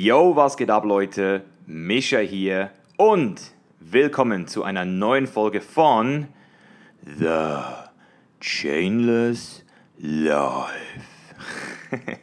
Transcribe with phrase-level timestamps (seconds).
[0.00, 1.42] Yo, was geht ab, Leute?
[1.66, 3.40] Mischa hier und
[3.80, 6.28] willkommen zu einer neuen Folge von
[7.04, 7.64] The
[8.38, 9.64] Chainless
[9.98, 11.00] Life.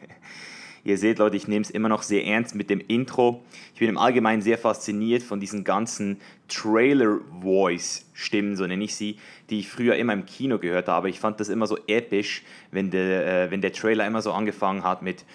[0.84, 3.44] Ihr seht, Leute, ich nehme es immer noch sehr ernst mit dem Intro.
[3.74, 9.18] Ich bin im Allgemeinen sehr fasziniert von diesen ganzen Trailer-Voice-Stimmen, so nenne ich sie,
[9.50, 11.10] die ich früher immer im Kino gehört habe.
[11.10, 14.82] Ich fand das immer so episch, wenn der, äh, wenn der Trailer immer so angefangen
[14.82, 15.26] hat mit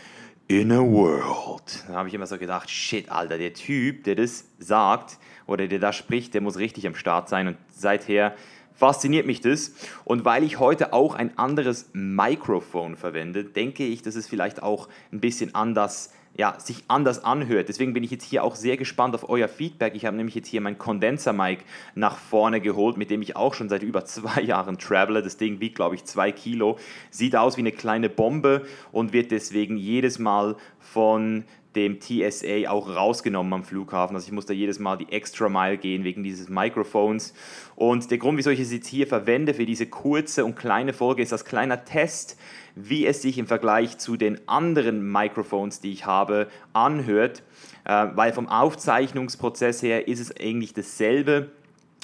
[0.52, 1.86] In a World.
[1.88, 5.17] Da habe ich immer so gedacht, shit, Alter, der Typ, der das sagt
[5.48, 7.48] oder der da spricht, der muss richtig am Start sein.
[7.48, 8.35] Und seither
[8.73, 9.71] fasziniert mich das.
[10.03, 14.90] Und weil ich heute auch ein anderes Mikrofon verwende, denke ich, dass es vielleicht auch
[15.13, 17.67] ein bisschen anders ja, sich anders anhört.
[17.70, 19.95] Deswegen bin ich jetzt hier auch sehr gespannt auf euer Feedback.
[19.95, 21.63] Ich habe nämlich jetzt hier mein Kondenser-Mic
[21.94, 25.21] nach vorne geholt, mit dem ich auch schon seit über zwei Jahren travele.
[25.21, 26.77] Das Ding wiegt, glaube ich, zwei Kilo,
[27.09, 31.44] sieht aus wie eine kleine Bombe und wird deswegen jedes Mal von
[31.75, 34.16] dem TSA auch rausgenommen am Flughafen.
[34.16, 37.34] Also ich muss da jedes Mal die extra Mile gehen wegen dieses Mikrofons.
[37.76, 41.21] Und der Grund, wieso ich es jetzt hier verwende für diese kurze und kleine Folge,
[41.21, 42.37] ist als kleiner Test,
[42.76, 47.43] wie es sich im Vergleich zu den anderen Microphones, die ich habe, anhört.
[47.85, 51.51] Äh, weil vom Aufzeichnungsprozess her ist es eigentlich dasselbe.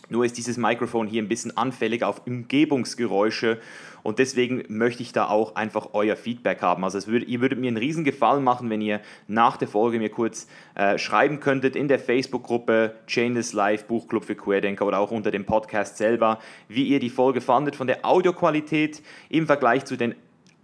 [0.10, 3.60] Nur ist dieses Mikrofon hier ein bisschen anfällig auf Umgebungsgeräusche
[4.04, 6.86] und deswegen möchte ich da auch einfach euer Feedback haben.
[6.86, 10.10] Also würd, ihr würdet mir einen riesen Gefallen machen, wenn ihr nach der Folge mir
[10.10, 15.30] kurz äh, schreiben könntet in der Facebook-Gruppe Chainless Live Buchclub für Querdenker oder auch unter
[15.30, 20.16] dem Podcast selber, wie ihr die Folge fandet von der Audioqualität im Vergleich zu den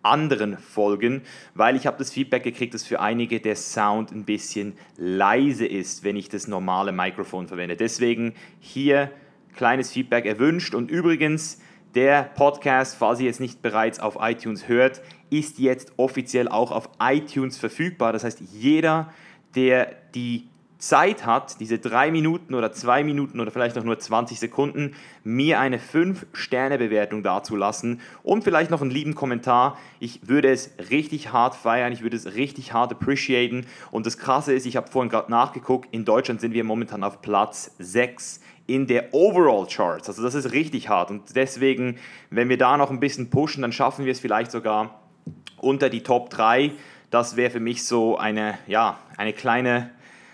[0.03, 1.22] anderen Folgen,
[1.53, 6.03] weil ich habe das Feedback gekriegt, dass für einige der Sound ein bisschen leise ist,
[6.03, 7.78] wenn ich das normale Mikrofon verwende.
[7.78, 9.11] Deswegen hier
[9.56, 10.76] kleines Feedback erwünscht.
[10.76, 11.59] Und übrigens,
[11.96, 16.90] der Podcast, falls ihr jetzt nicht bereits auf iTunes hört, ist jetzt offiziell auch auf
[17.00, 18.14] iTunes verfügbar.
[18.14, 19.12] Das heißt, jeder,
[19.56, 20.48] der die
[20.84, 25.62] Zeit hat, diese drei Minuten oder zwei Minuten oder vielleicht auch nur 20 Sekunden, mir
[25.62, 29.78] eine 5-Sterne-Bewertung dazulassen und vielleicht noch einen lieben Kommentar.
[30.02, 33.66] Ich würde es richtig hart feiern, ich würde es richtig hart appreciaten.
[33.92, 37.22] Und das Krasse ist, ich habe vorhin gerade nachgeguckt, in Deutschland sind wir momentan auf
[37.22, 40.07] Platz 6 in der Overall Charts.
[40.09, 41.12] Also das ist richtig hart.
[41.12, 41.97] Und deswegen,
[42.29, 45.01] wenn wir da noch ein bisschen pushen, dann schaffen wir es vielleicht sogar
[45.57, 46.72] unter die Top 3.
[47.09, 49.91] Das wäre für mich so eine, ja, eine kleine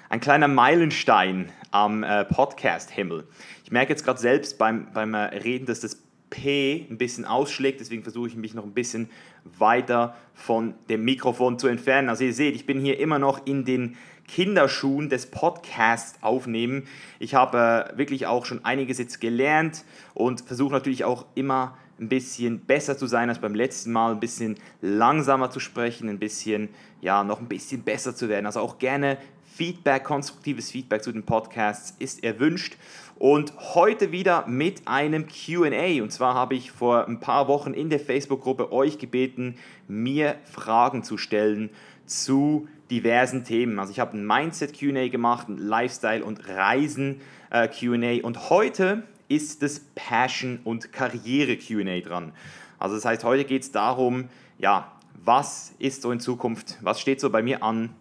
[0.09, 3.27] ein kleiner Meilenstein am äh, Podcast-Himmel.
[3.63, 6.01] Ich merke jetzt gerade selbst beim, beim äh, Reden, dass das
[6.31, 9.09] P ein bisschen ausschlägt, deswegen versuche ich mich noch ein bisschen
[9.43, 12.09] weiter von dem Mikrofon zu entfernen.
[12.09, 13.97] Also ihr seht, ich bin hier immer noch in den
[14.33, 16.87] Kinderschuhen des Podcasts aufnehmen.
[17.17, 22.09] Ich habe äh, wirklich auch schon einiges jetzt gelernt und versuche natürlich auch immer ein
[22.09, 26.69] bisschen besser zu sein als beim letzten Mal, ein bisschen langsamer zu sprechen, ein bisschen,
[27.01, 28.45] ja, noch ein bisschen besser zu werden.
[28.45, 32.77] Also auch gerne Feedback, konstruktives Feedback zu den Podcasts ist erwünscht.
[33.17, 36.01] Und heute wieder mit einem QA.
[36.01, 39.55] Und zwar habe ich vor ein paar Wochen in der Facebook-Gruppe euch gebeten,
[39.89, 41.71] mir Fragen zu stellen
[42.05, 43.79] zu diversen Themen.
[43.79, 48.23] Also ich habe ein Mindset-QA gemacht, ein Lifestyle- und Reisen-QA.
[48.23, 52.33] Und heute ist das Passion- und Karriere-QA dran.
[52.79, 54.91] Also das heißt, heute geht es darum, ja,
[55.23, 57.91] was ist so in Zukunft, was steht so bei mir an,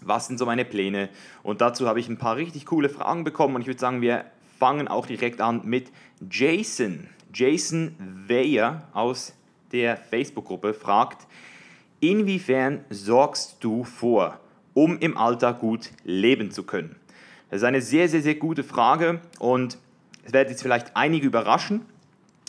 [0.00, 1.08] was sind so meine Pläne?
[1.42, 4.24] Und dazu habe ich ein paar richtig coole Fragen bekommen und ich würde sagen, wir
[4.58, 5.90] fangen auch direkt an mit
[6.30, 7.08] Jason.
[7.34, 7.96] Jason
[8.28, 9.32] Weyer aus
[9.72, 11.26] der Facebook-Gruppe fragt,
[12.02, 14.38] inwiefern sorgst du vor,
[14.74, 16.96] um im Alter gut leben zu können?
[17.48, 19.78] Das ist eine sehr, sehr, sehr gute Frage und
[20.24, 21.82] es wird jetzt vielleicht einige überraschen,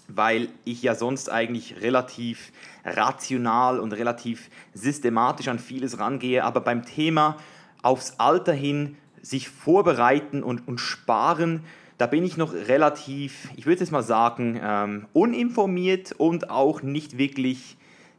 [0.07, 2.51] weil ich ja sonst eigentlich relativ
[2.83, 7.37] rational und relativ systematisch an vieles rangehe, aber beim Thema
[7.83, 11.63] aufs Alter hin sich vorbereiten und, und sparen,
[11.97, 17.17] da bin ich noch relativ, ich würde jetzt mal sagen, ähm, uninformiert und auch nicht
[17.17, 17.77] wirklich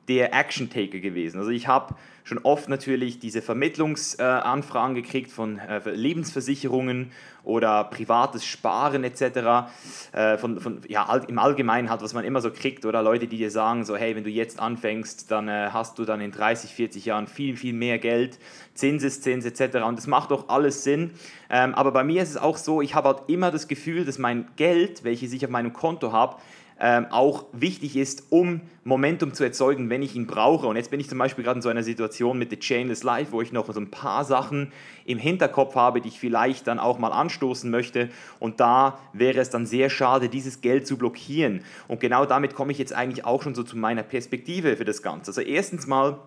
[0.09, 1.38] der Action-Taker gewesen.
[1.38, 1.94] Also ich habe
[2.25, 7.12] schon oft natürlich diese Vermittlungsanfragen gekriegt von äh, Lebensversicherungen
[7.44, 9.69] oder privates Sparen etc.
[10.12, 13.37] Äh, von, von, ja, im Allgemeinen halt, was man immer so kriegt oder Leute, die
[13.37, 16.70] dir sagen, so hey, wenn du jetzt anfängst, dann äh, hast du dann in 30,
[16.70, 18.38] 40 Jahren viel, viel mehr Geld,
[18.73, 19.84] Zinseszins etc.
[19.84, 21.11] Und das macht doch alles Sinn.
[21.50, 24.19] Ähm, aber bei mir ist es auch so, ich habe halt immer das Gefühl, dass
[24.19, 26.37] mein Geld, welches ich auf meinem Konto habe,
[26.81, 30.67] ähm, auch wichtig ist, um Momentum zu erzeugen, wenn ich ihn brauche.
[30.67, 33.32] Und jetzt bin ich zum Beispiel gerade in so einer Situation mit The Chainless Life,
[33.32, 34.73] wo ich noch so ein paar Sachen
[35.05, 38.11] im Hinterkopf habe, die ich vielleicht dann auch mal anstoßen möchte.
[38.41, 41.62] Und da wäre es dann sehr schade, dieses Geld zu blockieren.
[41.88, 45.03] Und genau damit komme ich jetzt eigentlich auch schon so zu meiner Perspektive für das
[45.03, 45.31] Ganze.
[45.31, 46.19] Also erstens mal,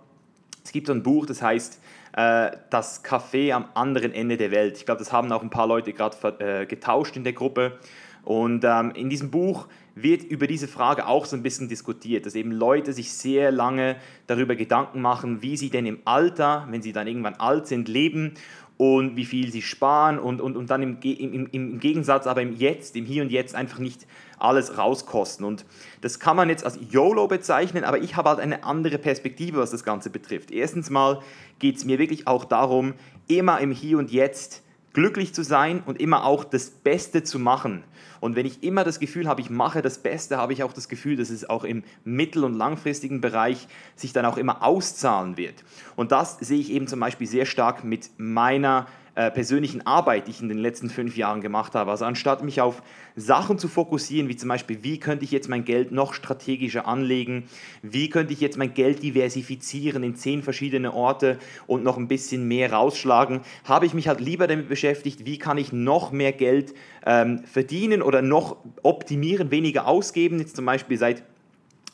[0.63, 1.79] es gibt so ein Buch, das heißt
[2.13, 4.77] äh, das Café am anderen Ende der Welt.
[4.77, 7.77] Ich glaube, das haben auch ein paar Leute gerade äh, getauscht in der Gruppe.
[8.23, 9.67] Und ähm, in diesem Buch
[10.03, 13.95] wird über diese Frage auch so ein bisschen diskutiert, dass eben Leute sich sehr lange
[14.27, 18.33] darüber Gedanken machen, wie sie denn im Alter, wenn sie dann irgendwann alt sind, leben
[18.77, 22.55] und wie viel sie sparen und, und, und dann im, im, im Gegensatz aber im
[22.55, 24.05] Jetzt, im Hier und Jetzt einfach nicht
[24.37, 25.45] alles rauskosten.
[25.45, 25.65] Und
[26.01, 29.71] das kann man jetzt als YOLO bezeichnen, aber ich habe halt eine andere Perspektive, was
[29.71, 30.51] das Ganze betrifft.
[30.51, 31.21] Erstens mal
[31.57, 32.93] geht es mir wirklich auch darum,
[33.27, 34.63] immer im Hier und Jetzt
[34.97, 37.83] glücklich zu sein und immer auch das Beste zu machen.
[38.19, 40.89] Und wenn ich immer das Gefühl habe, ich mache das Beste, habe ich auch das
[40.89, 45.63] Gefühl, dass es auch im mittel- und langfristigen Bereich sich dann auch immer auszahlen wird.
[45.95, 50.31] Und das sehe ich eben zum Beispiel sehr stark mit meiner äh, persönlichen Arbeit, die
[50.31, 51.89] ich in den letzten fünf Jahren gemacht habe.
[51.89, 52.83] Also anstatt mich auf
[53.15, 57.49] Sachen zu fokussieren, wie zum Beispiel, wie könnte ich jetzt mein Geld noch strategischer anlegen,
[57.81, 62.47] wie könnte ich jetzt mein Geld diversifizieren in zehn verschiedene Orte und noch ein bisschen
[62.47, 66.75] mehr rausschlagen, habe ich mich halt lieber damit beschäftigt, wie kann ich noch mehr Geld
[67.03, 70.37] ähm, verdienen oder noch optimieren, weniger ausgeben.
[70.37, 71.23] Jetzt zum Beispiel seit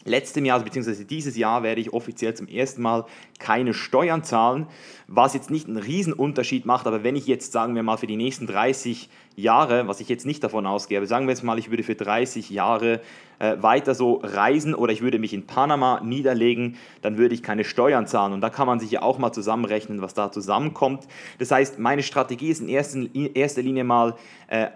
[0.06, 3.06] letztem Jahr, beziehungsweise dieses Jahr, werde ich offiziell zum ersten Mal
[3.40, 4.68] keine Steuern zahlen,
[5.08, 8.18] was jetzt nicht einen Riesenunterschied macht, aber wenn ich jetzt, sagen wir mal, für die
[8.18, 11.84] nächsten 30 Jahre, was ich jetzt nicht davon ausgehe, sagen wir jetzt mal, ich würde
[11.84, 13.02] für 30 Jahre
[13.40, 17.64] äh, weiter so reisen oder ich würde mich in Panama niederlegen, dann würde ich keine
[17.64, 18.34] Steuern zahlen.
[18.34, 21.08] Und da kann man sich ja auch mal zusammenrechnen, was da zusammenkommt.
[21.40, 24.16] Das heißt, meine Strategie ist in erster, in erster Linie mal,
[24.48, 24.68] äh,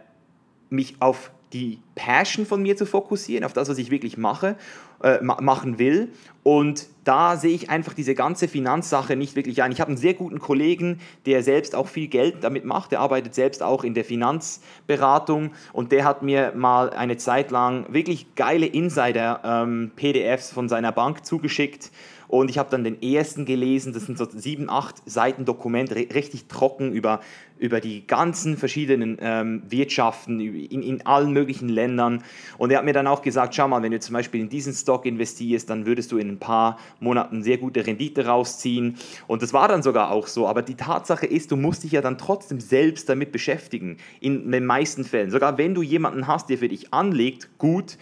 [0.69, 4.57] mich auf die Passion von mir zu fokussieren, auf das, was ich wirklich mache,
[5.01, 6.09] äh, machen will.
[6.43, 9.71] Und da sehe ich einfach diese ganze Finanzsache nicht wirklich ein.
[9.71, 12.91] Ich habe einen sehr guten Kollegen, der selbst auch viel Geld damit macht.
[12.91, 17.85] Der arbeitet selbst auch in der Finanzberatung und der hat mir mal eine Zeit lang
[17.93, 21.91] wirklich geile Insider-PDFs ähm, von seiner Bank zugeschickt
[22.27, 26.47] und ich habe dann den ersten gelesen, das sind so sieben, acht Seiten Dokument, richtig
[26.47, 27.21] trocken über,
[27.57, 32.23] über die ganzen verschiedenen ähm, Wirtschaften in, in allen möglichen Ländern.
[32.57, 34.73] Und er hat mir dann auch gesagt, schau mal, wenn du zum Beispiel in diesen
[34.73, 38.97] Stock investierst, dann würdest du in ein paar Monaten sehr gute Rendite rausziehen.
[39.27, 40.47] Und das war dann sogar auch so.
[40.47, 43.97] Aber die Tatsache ist, du musst dich ja dann trotzdem selbst damit beschäftigen.
[44.19, 45.31] In den meisten Fällen.
[45.31, 47.97] Sogar wenn du jemanden hast, der für dich anlegt, gut,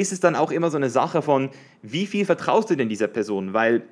[0.00, 1.50] ist es dann auch immer so eine Sache von,
[1.82, 3.52] wie viel vertraust du denn dieser Person?
[3.52, 3.82] Weil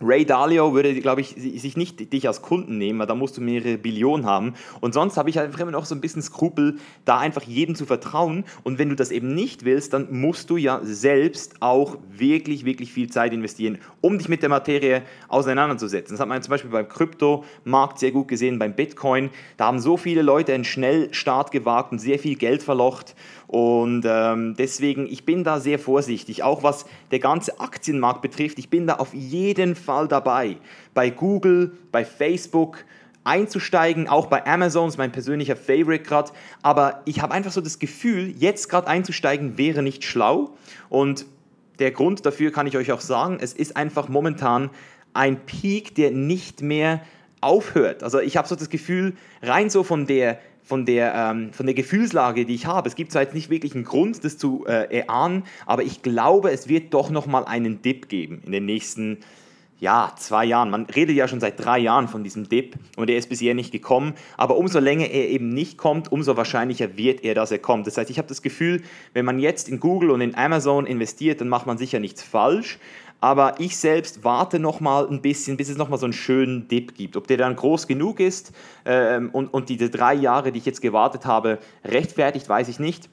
[0.00, 3.40] Ray Dalio würde, glaube ich, sich nicht dich als Kunden nehmen, weil da musst du
[3.40, 4.54] mehrere Billionen haben.
[4.80, 7.86] Und sonst habe ich einfach immer noch so ein bisschen Skrupel, da einfach jedem zu
[7.86, 8.44] vertrauen.
[8.62, 12.92] Und wenn du das eben nicht willst, dann musst du ja selbst auch wirklich, wirklich
[12.92, 16.14] viel Zeit investieren, um dich mit der Materie auseinanderzusetzen.
[16.14, 19.30] Das hat man zum Beispiel beim Kryptomarkt sehr gut gesehen, beim Bitcoin.
[19.56, 23.16] Da haben so viele Leute einen Schnellstart gewagt und sehr viel Geld verlocht.
[23.48, 28.58] Und ähm, deswegen, ich bin da sehr vorsichtig, auch was der ganze Aktienmarkt betrifft.
[28.58, 30.56] Ich bin da auf jeden Fall dabei.
[30.94, 32.84] Bei Google, bei Facebook
[33.24, 36.32] einzusteigen, auch bei Amazon ist mein persönlicher Favorite gerade.
[36.62, 40.56] Aber ich habe einfach so das Gefühl, jetzt gerade einzusteigen wäre nicht schlau.
[40.88, 41.26] Und
[41.78, 44.70] der Grund dafür kann ich euch auch sagen, es ist einfach momentan
[45.14, 47.02] ein Peak, der nicht mehr
[47.40, 48.02] aufhört.
[48.02, 50.38] Also ich habe so das Gefühl, rein so von der
[50.68, 52.86] von der, ähm, von der Gefühlslage, die ich habe.
[52.86, 56.50] Es gibt zwar jetzt nicht wirklich einen Grund, das zu äh, erahnen, aber ich glaube,
[56.50, 59.16] es wird doch nochmal einen Dip geben in den nächsten
[59.80, 60.70] ja, zwei Jahren.
[60.70, 63.70] Man redet ja schon seit drei Jahren von diesem Dip und er ist bisher nicht
[63.70, 64.14] gekommen.
[64.36, 67.86] Aber umso länger er eben nicht kommt, umso wahrscheinlicher wird er, dass er kommt.
[67.86, 68.82] Das heißt, ich habe das Gefühl,
[69.12, 72.78] wenn man jetzt in Google und in Amazon investiert, dann macht man sicher nichts falsch.
[73.20, 76.68] Aber ich selbst warte noch mal ein bisschen, bis es noch mal so einen schönen
[76.68, 77.16] Dip gibt.
[77.16, 78.52] Ob der dann groß genug ist
[78.84, 83.08] ähm, und, und diese drei Jahre, die ich jetzt gewartet habe, rechtfertigt, weiß ich nicht.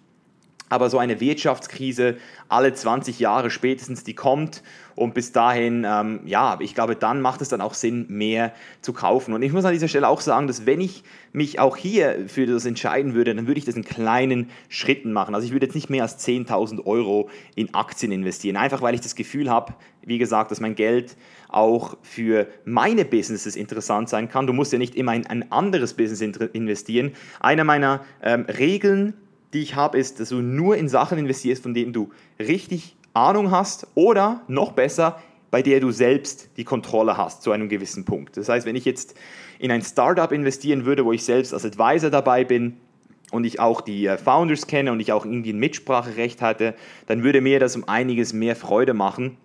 [0.70, 2.18] Aber so eine Wirtschaftskrise
[2.50, 4.64] alle 20 Jahre spätestens, die kommt
[4.96, 8.94] und bis dahin, ähm, ja, ich glaube, dann macht es dann auch Sinn, mehr zu
[8.94, 9.34] kaufen.
[9.34, 11.04] Und ich muss an dieser Stelle auch sagen, dass wenn ich
[11.34, 15.36] mich auch hier für das entscheiden würde, dann würde ich das in kleinen Schritten machen.
[15.36, 19.02] Also ich würde jetzt nicht mehr als 10.000 Euro in Aktien investieren, einfach weil ich
[19.02, 21.18] das Gefühl habe, wie gesagt, dass mein Geld
[21.50, 24.48] auch für meine Businesses interessant sein kann.
[24.48, 27.12] Du musst ja nicht immer in ein anderes Business investieren.
[27.40, 29.14] Eine meiner ähm, Regeln,
[29.56, 33.50] die ich habe, ist, dass du nur in Sachen investierst, von denen du richtig Ahnung
[33.50, 38.36] hast oder noch besser, bei der du selbst die Kontrolle hast zu einem gewissen Punkt.
[38.36, 39.16] Das heißt, wenn ich jetzt
[39.58, 42.76] in ein Startup investieren würde, wo ich selbst als Advisor dabei bin
[43.32, 46.76] und ich auch die äh, Founders kenne und ich auch irgendwie ein Mitspracherecht hatte,
[47.08, 49.38] dann würde mir das um einiges mehr Freude machen,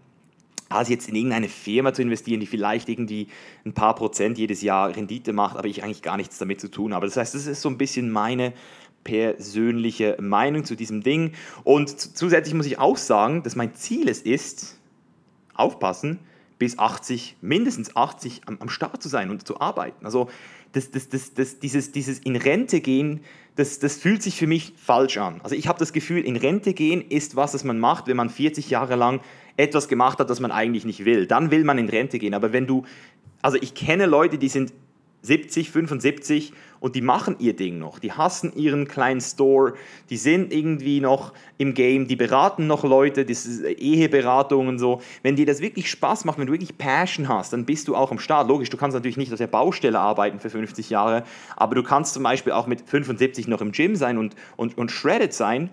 [0.71, 3.27] als jetzt in irgendeine Firma zu investieren, die vielleicht irgendwie
[3.67, 6.95] ein paar Prozent jedes Jahr Rendite macht, aber ich eigentlich gar nichts damit zu tun
[6.95, 7.07] habe.
[7.07, 8.55] Das heißt, das ist so ein bisschen meine
[9.03, 11.33] persönliche Meinung zu diesem Ding.
[11.65, 14.79] Und zusätzlich muss ich auch sagen, dass mein Ziel es ist,
[15.55, 16.21] aufpassen,
[16.59, 20.05] bis 80, mindestens 80 am, am Start zu sein und zu arbeiten.
[20.05, 20.29] Also
[20.73, 23.21] das, das, das, das, dieses, dieses in Rente gehen,
[23.57, 25.41] das, das fühlt sich für mich falsch an.
[25.43, 28.31] Also ich habe das Gefühl, in Rente gehen ist was, das man macht, wenn man
[28.31, 29.21] 40 Jahre lang
[29.61, 31.27] etwas gemacht hat, das man eigentlich nicht will.
[31.27, 32.35] Dann will man in Rente gehen.
[32.35, 32.85] Aber wenn du,
[33.43, 34.73] also ich kenne Leute, die sind
[35.23, 37.99] 70, 75 und die machen ihr Ding noch.
[37.99, 39.75] Die hassen ihren kleinen Store,
[40.09, 45.03] die sind irgendwie noch im Game, die beraten noch Leute, das ist Eheberatung und so.
[45.23, 48.11] Wenn dir das wirklich Spaß macht, wenn du wirklich Passion hast, dann bist du auch
[48.11, 48.49] am Start.
[48.49, 51.25] Logisch, du kannst natürlich nicht auf der Baustelle arbeiten für 50 Jahre,
[51.55, 54.91] aber du kannst zum Beispiel auch mit 75 noch im Gym sein und, und, und
[54.91, 55.69] shredded sein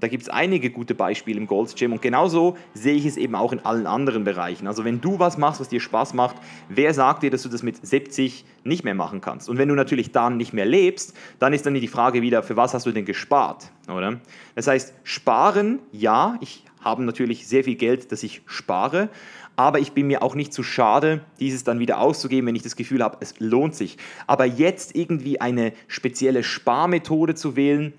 [0.00, 3.34] da gibt es einige gute Beispiele im Gold's Gym und genauso sehe ich es eben
[3.34, 4.66] auch in allen anderen Bereichen.
[4.66, 6.36] Also wenn du was machst, was dir Spaß macht,
[6.68, 9.48] wer sagt dir, dass du das mit 70 nicht mehr machen kannst?
[9.48, 12.56] Und wenn du natürlich dann nicht mehr lebst, dann ist dann die Frage wieder, für
[12.56, 13.70] was hast du denn gespart?
[13.88, 14.20] Oder?
[14.54, 19.10] Das heißt, sparen, ja, ich habe natürlich sehr viel Geld, das ich spare,
[19.56, 22.76] aber ich bin mir auch nicht zu schade, dieses dann wieder auszugeben, wenn ich das
[22.76, 23.98] Gefühl habe, es lohnt sich.
[24.26, 27.92] Aber jetzt irgendwie eine spezielle Sparmethode zu wählen,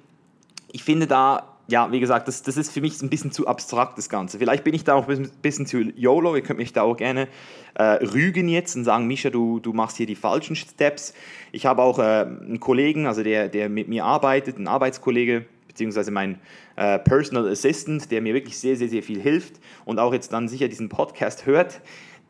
[0.72, 3.98] ich finde da ja, wie gesagt, das, das ist für mich ein bisschen zu abstrakt,
[3.98, 4.38] das Ganze.
[4.38, 7.28] Vielleicht bin ich da auch ein bisschen zu YOLO, ihr könnt mich da auch gerne
[7.75, 11.13] äh, rügen jetzt und sagen, Misha, du, du machst hier die falschen Steps.
[11.51, 16.12] Ich habe auch äh, einen Kollegen, also der, der mit mir arbeitet, ein Arbeitskollege, beziehungsweise
[16.12, 16.40] mein
[16.75, 20.50] äh, Personal Assistant, der mir wirklich sehr, sehr, sehr viel hilft und auch jetzt dann
[20.50, 21.82] sicher diesen Podcast hört.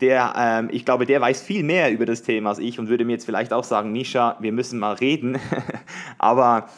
[0.01, 3.05] Der, ähm, ich glaube, der weiß viel mehr über das Thema als ich und würde
[3.05, 5.39] mir jetzt vielleicht auch sagen, Misha, wir müssen mal reden.
[6.17, 6.69] Aber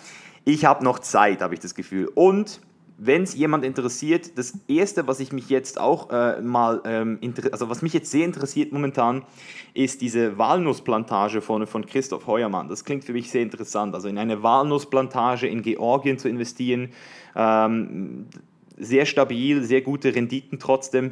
[0.45, 2.09] ich habe noch Zeit, habe ich das Gefühl.
[2.13, 2.62] Und
[2.97, 7.19] wenn es jemand interessiert, das erste, was ich mich jetzt auch äh, mal, ähm,
[7.51, 9.23] also was mich jetzt sehr interessiert momentan,
[9.73, 12.69] ist diese Walnussplantage von, von Christoph Heuermann.
[12.69, 13.95] Das klingt für mich sehr interessant.
[13.95, 16.91] Also in eine Walnussplantage in Georgien zu investieren,
[17.35, 18.27] ähm,
[18.77, 21.12] sehr stabil, sehr gute Renditen trotzdem.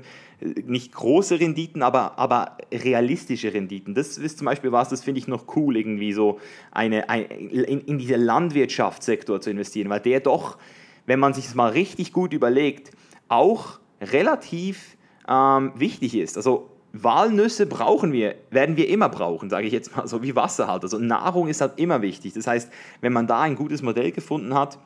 [0.65, 3.93] Nicht große Renditen, aber, aber realistische Renditen.
[3.93, 6.39] Das ist zum Beispiel was, das finde ich noch cool, irgendwie so
[6.71, 10.57] eine, ein, in, in diesen Landwirtschaftssektor zu investieren, weil der doch,
[11.05, 12.91] wenn man sich das mal richtig gut überlegt,
[13.27, 14.97] auch relativ
[15.29, 16.37] ähm, wichtig ist.
[16.37, 20.67] Also Walnüsse brauchen wir, werden wir immer brauchen, sage ich jetzt mal so, wie Wasser
[20.67, 20.83] halt.
[20.83, 22.33] Also Nahrung ist halt immer wichtig.
[22.33, 24.77] Das heißt, wenn man da ein gutes Modell gefunden hat,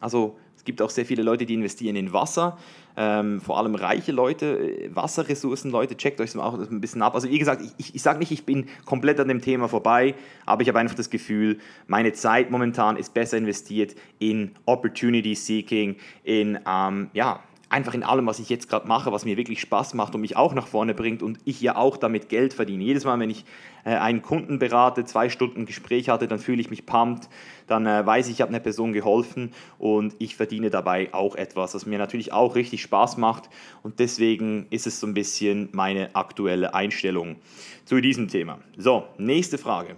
[0.00, 2.56] also es gibt auch sehr viele Leute, die investieren in Wasser,
[2.96, 7.14] ähm, vor allem reiche Leute, äh, Wasserressourcen-Leute, checkt euch das auch ein bisschen ab.
[7.14, 10.14] Also wie gesagt, ich, ich sage nicht, ich bin komplett an dem Thema vorbei,
[10.46, 15.96] aber ich habe einfach das Gefühl, meine Zeit momentan ist besser investiert in Opportunity Seeking,
[16.22, 19.94] in, ähm, ja, einfach in allem, was ich jetzt gerade mache, was mir wirklich Spaß
[19.94, 22.84] macht und mich auch nach vorne bringt und ich ja auch damit Geld verdiene.
[22.84, 23.44] Jedes Mal, wenn ich
[23.84, 27.28] äh, einen Kunden berate, zwei Stunden Gespräch hatte, dann fühle ich mich pumped,
[27.66, 31.74] dann äh, weiß ich, ich habe einer Person geholfen und ich verdiene dabei auch etwas,
[31.74, 33.48] was mir natürlich auch richtig Spaß macht
[33.82, 37.36] und deswegen ist es so ein bisschen meine aktuelle Einstellung
[37.84, 38.58] zu diesem Thema.
[38.76, 39.96] So, nächste Frage.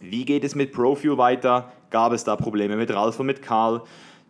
[0.00, 1.72] Wie geht es mit ProFuel weiter?
[1.90, 3.82] Gab es da Probleme mit Ralf und mit Karl?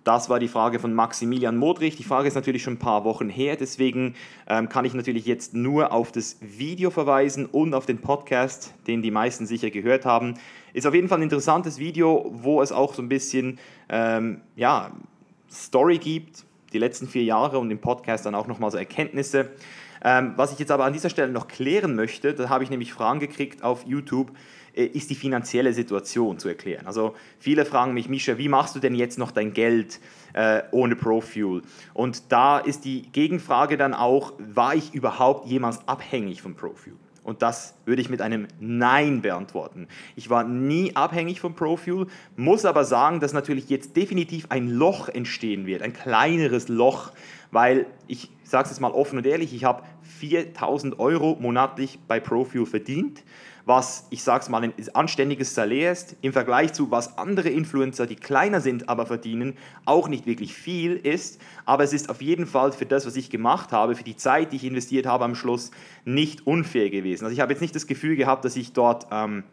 [0.04, 1.96] Das war die Frage von Maximilian Modrich.
[1.96, 4.14] Die Frage ist natürlich schon ein paar Wochen her, deswegen
[4.48, 9.02] ähm, kann ich natürlich jetzt nur auf das Video verweisen und auf den Podcast, den
[9.02, 10.34] die meisten sicher gehört haben.
[10.72, 14.90] Ist auf jeden Fall ein interessantes Video, wo es auch so ein bisschen ähm, ja,
[15.48, 19.50] Story gibt, die letzten vier Jahre und im Podcast dann auch nochmal so Erkenntnisse.
[20.04, 22.92] Ähm, was ich jetzt aber an dieser Stelle noch klären möchte, da habe ich nämlich
[22.92, 24.32] Fragen gekriegt auf YouTube
[24.74, 26.86] ist die finanzielle Situation zu erklären.
[26.86, 30.00] Also viele fragen mich, Mischa, wie machst du denn jetzt noch dein Geld
[30.32, 31.62] äh, ohne ProFuel?
[31.94, 36.96] Und da ist die Gegenfrage dann auch, war ich überhaupt jemals abhängig von ProFuel?
[37.24, 39.86] Und das würde ich mit einem Nein beantworten.
[40.16, 45.08] Ich war nie abhängig von ProFuel, muss aber sagen, dass natürlich jetzt definitiv ein Loch
[45.08, 47.12] entstehen wird, ein kleineres Loch,
[47.52, 49.84] weil ich sage es jetzt mal offen und ehrlich, ich habe
[50.18, 53.22] 4000 Euro monatlich bei ProFuel verdient
[53.64, 58.06] was, ich sage es mal, ein anständiges Salär ist, im Vergleich zu was andere Influencer,
[58.06, 61.40] die kleiner sind, aber verdienen, auch nicht wirklich viel ist.
[61.64, 64.52] Aber es ist auf jeden Fall für das, was ich gemacht habe, für die Zeit,
[64.52, 65.70] die ich investiert habe am Schluss,
[66.04, 67.24] nicht unfair gewesen.
[67.24, 69.44] Also ich habe jetzt nicht das Gefühl gehabt, dass ich dort, ähm,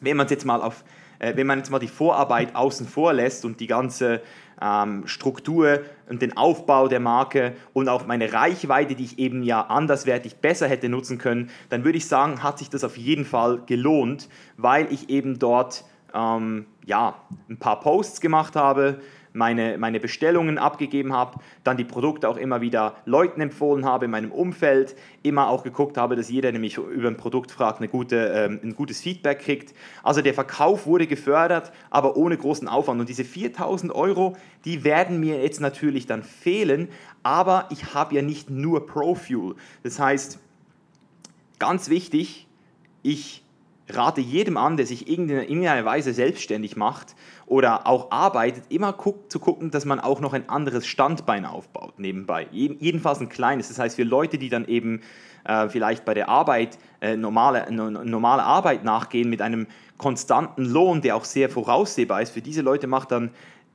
[0.00, 0.84] wenn man jetzt mal auf
[1.22, 4.20] äh, wenn man jetzt mal die Vorarbeit außen vor lässt und die ganze
[4.62, 9.62] ähm, Struktur und den Aufbau der Marke und auch meine Reichweite, die ich eben ja
[9.62, 13.62] anderswertig besser hätte nutzen können, dann würde ich sagen, hat sich das auf jeden Fall
[13.66, 17.16] gelohnt, weil ich eben dort ähm, ja,
[17.48, 19.00] ein paar Posts gemacht habe,
[19.32, 24.10] meine, meine Bestellungen abgegeben habe, dann die Produkte auch immer wieder Leuten empfohlen habe in
[24.10, 27.88] meinem Umfeld, immer auch geguckt habe, dass jeder, der mich über ein Produkt fragt, eine
[27.88, 29.74] gute, ähm, ein gutes Feedback kriegt.
[30.02, 33.00] Also der Verkauf wurde gefördert, aber ohne großen Aufwand.
[33.00, 36.88] Und diese 4000 Euro, die werden mir jetzt natürlich dann fehlen,
[37.22, 39.54] aber ich habe ja nicht nur ProFuel.
[39.82, 40.38] Das heißt,
[41.58, 42.46] ganz wichtig,
[43.02, 43.41] ich
[43.96, 47.14] rate jedem an, der sich in irgendeiner Weise selbstständig macht
[47.46, 51.98] oder auch arbeitet, immer guck, zu gucken, dass man auch noch ein anderes Standbein aufbaut
[51.98, 52.46] nebenbei.
[52.50, 53.68] Jedenfalls ein kleines.
[53.68, 55.02] Das heißt, für Leute, die dann eben
[55.44, 59.66] äh, vielleicht bei der Arbeit äh, normale, normale Arbeit nachgehen mit einem
[59.98, 63.30] konstanten Lohn, der auch sehr voraussehbar ist, für diese Leute macht dann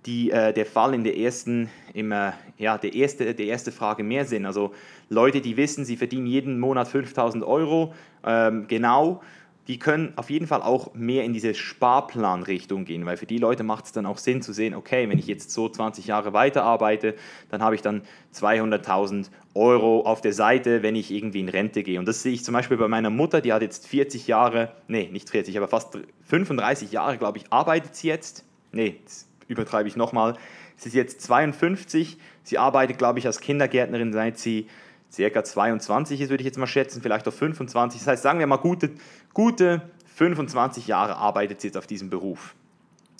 [0.06, 4.04] die, äh, der Fall in der ersten, im, äh, ja, der, erste, der erste Frage
[4.04, 4.46] mehr Sinn.
[4.46, 4.74] Also
[5.10, 7.94] Leute, die wissen, sie verdienen jeden Monat 5000 Euro,
[8.26, 9.22] ähm, genau,
[9.68, 13.64] die können auf jeden Fall auch mehr in diese Sparplanrichtung gehen, weil für die Leute
[13.64, 17.16] macht es dann auch Sinn zu sehen, okay, wenn ich jetzt so 20 Jahre weiterarbeite,
[17.50, 22.00] dann habe ich dann 200.000 Euro auf der Seite, wenn ich irgendwie in Rente gehe.
[22.00, 25.10] Und das sehe ich zum Beispiel bei meiner Mutter, die hat jetzt 40 Jahre, nee,
[25.12, 28.46] nicht 40, aber fast 35 Jahre, glaube ich, arbeitet sie jetzt.
[28.72, 30.36] Nee, das übertreibe ich nochmal.
[30.78, 34.68] Sie ist jetzt 52, sie arbeitet, glaube ich, als Kindergärtnerin, seit sie
[35.12, 38.02] circa 22 ist, würde ich jetzt mal schätzen, vielleicht auch 25.
[38.02, 38.92] Das heißt, sagen wir mal, gute,
[39.38, 39.84] gute
[40.16, 42.56] 25 Jahre arbeitet sie jetzt auf diesem Beruf.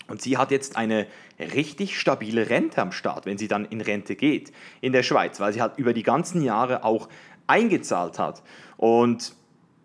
[0.08, 1.06] Und sie hat jetzt eine
[1.38, 5.52] richtig stabile Rente am Start, wenn sie dann in Rente geht in der Schweiz, weil
[5.52, 7.08] sie halt über die ganzen Jahre auch
[7.46, 8.42] eingezahlt hat.
[8.76, 9.36] Und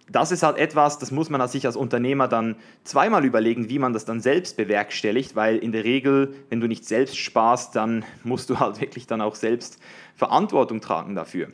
[0.10, 3.94] das ist halt etwas, das muss man sich als Unternehmer dann zweimal überlegen, wie man
[3.94, 8.50] das dann selbst bewerkstelligt, weil in der Regel, wenn du nicht selbst sparst, dann musst
[8.50, 9.80] du halt wirklich dann auch selbst
[10.16, 11.48] Verantwortung tragen dafür.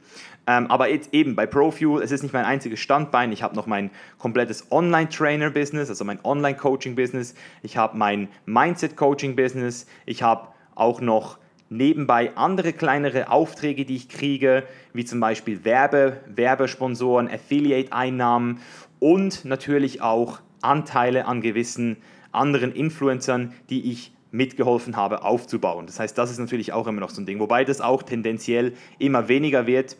[0.47, 3.31] Ähm, aber eben bei ProFuel, es ist nicht mein einziges Standbein.
[3.31, 7.35] Ich habe noch mein komplettes Online-Trainer-Business, also mein Online-Coaching-Business.
[7.61, 9.85] Ich habe mein Mindset-Coaching-Business.
[10.07, 11.37] Ich habe auch noch
[11.69, 18.59] nebenbei andere kleinere Aufträge, die ich kriege, wie zum Beispiel Werbe, Werbesponsoren, Affiliate-Einnahmen
[18.99, 21.97] und natürlich auch Anteile an gewissen
[22.31, 25.87] anderen Influencern, die ich mitgeholfen habe aufzubauen.
[25.87, 28.73] Das heißt, das ist natürlich auch immer noch so ein Ding, wobei das auch tendenziell
[28.99, 29.97] immer weniger wird,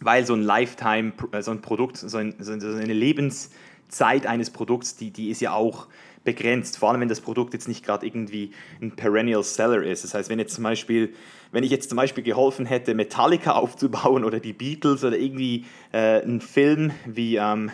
[0.00, 4.96] weil so ein Lifetime, äh, so ein Produkt, so, ein, so eine Lebenszeit eines Produkts,
[4.96, 5.86] die, die ist ja auch
[6.26, 8.52] begrenzt, vor allem wenn das Produkt jetzt nicht gerade irgendwie
[8.82, 10.04] ein Perennial Seller ist.
[10.04, 11.14] Das heißt, wenn jetzt zum Beispiel,
[11.52, 16.20] wenn ich jetzt zum Beispiel geholfen hätte, Metallica aufzubauen oder die Beatles oder irgendwie äh,
[16.20, 17.70] einen Film wie ähm,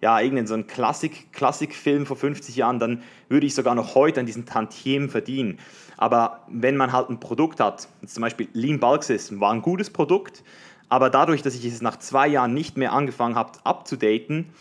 [0.00, 4.20] ja, irgendein so ein Klassik, Klassikfilm vor 50 Jahren, dann würde ich sogar noch heute
[4.20, 5.58] an diesen Tantiemen verdienen.
[5.96, 9.90] Aber wenn man halt ein Produkt hat, zum Beispiel Lean Bulk System war ein gutes
[9.90, 10.42] Produkt,
[10.88, 14.52] aber dadurch, dass ich es nach zwei Jahren nicht mehr angefangen habe abzudaten,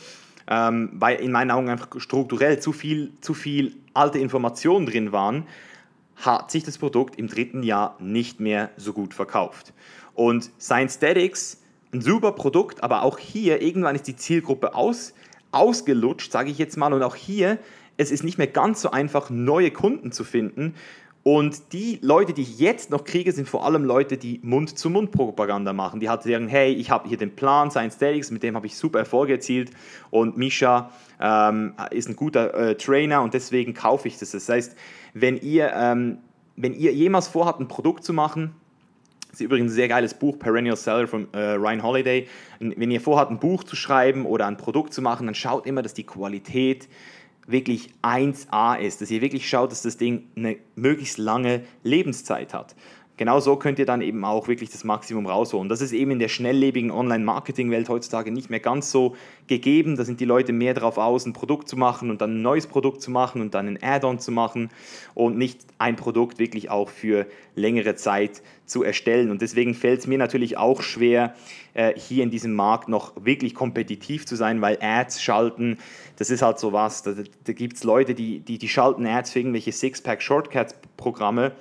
[0.48, 5.48] ähm, weil in meinen Augen einfach strukturell zu viel, zu viel alte Informationen drin waren,
[6.16, 9.74] hat sich das Produkt im dritten Jahr nicht mehr so gut verkauft.
[10.14, 11.62] Und Science Statics,
[11.94, 15.14] ein super Produkt, aber auch hier irgendwann ist die Zielgruppe aus,
[15.52, 16.94] ausgelutscht, sage ich jetzt mal.
[16.94, 17.58] Und auch hier,
[17.98, 20.76] es ist nicht mehr ganz so einfach, neue Kunden zu finden.
[21.28, 26.00] Und die Leute, die ich jetzt noch kriege, sind vor allem Leute, die Mund-zu-Mund-Propaganda machen.
[26.00, 28.78] Die halt sagen, hey, ich habe hier den Plan, Science Statics, mit dem habe ich
[28.78, 29.72] super Erfolge erzielt
[30.12, 34.32] und Misha ähm, ist ein guter äh, Trainer und deswegen kaufe ich das.
[34.32, 34.76] Das heißt,
[35.16, 36.20] wenn ihr, ähm,
[36.58, 38.54] wenn ihr jemals vorhabt, ein Produkt zu machen,
[39.32, 42.28] das ist übrigens ein sehr geiles Buch, Perennial Seller von äh, Ryan Holiday.
[42.60, 45.82] Wenn ihr vorhabt, ein Buch zu schreiben oder ein Produkt zu machen, dann schaut immer,
[45.82, 46.88] dass die Qualität
[47.48, 52.76] wirklich 1A ist, dass ihr wirklich schaut, dass das Ding eine möglichst lange Lebenszeit hat.
[53.18, 55.70] Genau so könnt ihr dann eben auch wirklich das Maximum rausholen.
[55.70, 59.16] Das ist eben in der schnelllebigen Online-Marketing-Welt heutzutage nicht mehr ganz so
[59.48, 59.96] gegeben.
[59.96, 62.68] Da sind die Leute mehr darauf aus, ein Produkt zu machen und dann ein neues
[62.68, 64.70] Produkt zu machen und dann ein Add-on zu machen
[65.14, 67.26] und nicht ein Produkt wirklich auch für
[67.56, 69.32] längere Zeit zu erstellen.
[69.32, 71.36] Und deswegen fällt es mir natürlich auch schwer,
[71.74, 75.78] äh, hier in diesem Markt noch wirklich kompetitiv zu sein, weil Ads schalten,
[76.18, 77.04] das ist halt so was.
[77.04, 77.14] Da,
[77.46, 81.54] da gibt es Leute, die, die, die schalten Ads für irgendwelche Six-Pack-Shortcuts-Programme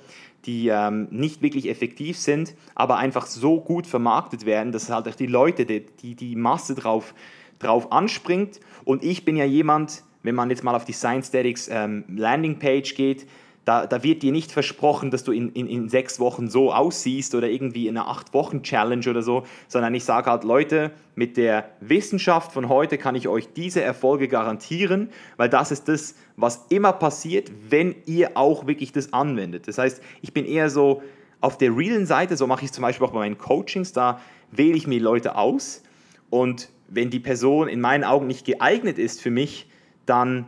[0.45, 5.15] die ähm, nicht wirklich effektiv sind, aber einfach so gut vermarktet werden, dass halt auch
[5.15, 7.13] die Leute, die, die, die Masse drauf,
[7.59, 8.59] drauf anspringt.
[8.83, 12.95] Und ich bin ja jemand, wenn man jetzt mal auf die Science Statics ähm, Landingpage
[12.95, 13.27] geht,
[13.65, 17.33] da, da, wird dir nicht versprochen, dass du in, in, in sechs Wochen so aussiehst
[17.33, 22.51] oder irgendwie in einer acht-Wochen-Challenge oder so, sondern ich sage halt, Leute, mit der Wissenschaft
[22.51, 27.51] von heute kann ich euch diese Erfolge garantieren, weil das ist das, was immer passiert,
[27.69, 29.67] wenn ihr auch wirklich das anwendet.
[29.67, 31.01] Das heißt, ich bin eher so
[31.41, 34.21] auf der realen Seite, so mache ich es zum Beispiel auch bei meinen Coachings, da
[34.51, 35.81] wähle ich mir Leute aus
[36.29, 39.67] und wenn die Person in meinen Augen nicht geeignet ist für mich,
[40.05, 40.45] dann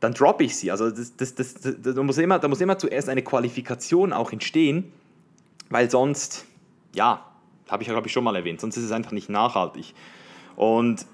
[0.00, 0.70] dann droppe ich sie.
[0.70, 4.32] Also das, das, das, das, da, muss immer, da muss immer zuerst eine Qualifikation auch
[4.32, 4.92] entstehen,
[5.70, 6.46] weil sonst,
[6.94, 7.24] ja,
[7.68, 9.94] habe ich ja, glaube ich, schon mal erwähnt, sonst ist es einfach nicht nachhaltig.
[10.54, 11.06] Und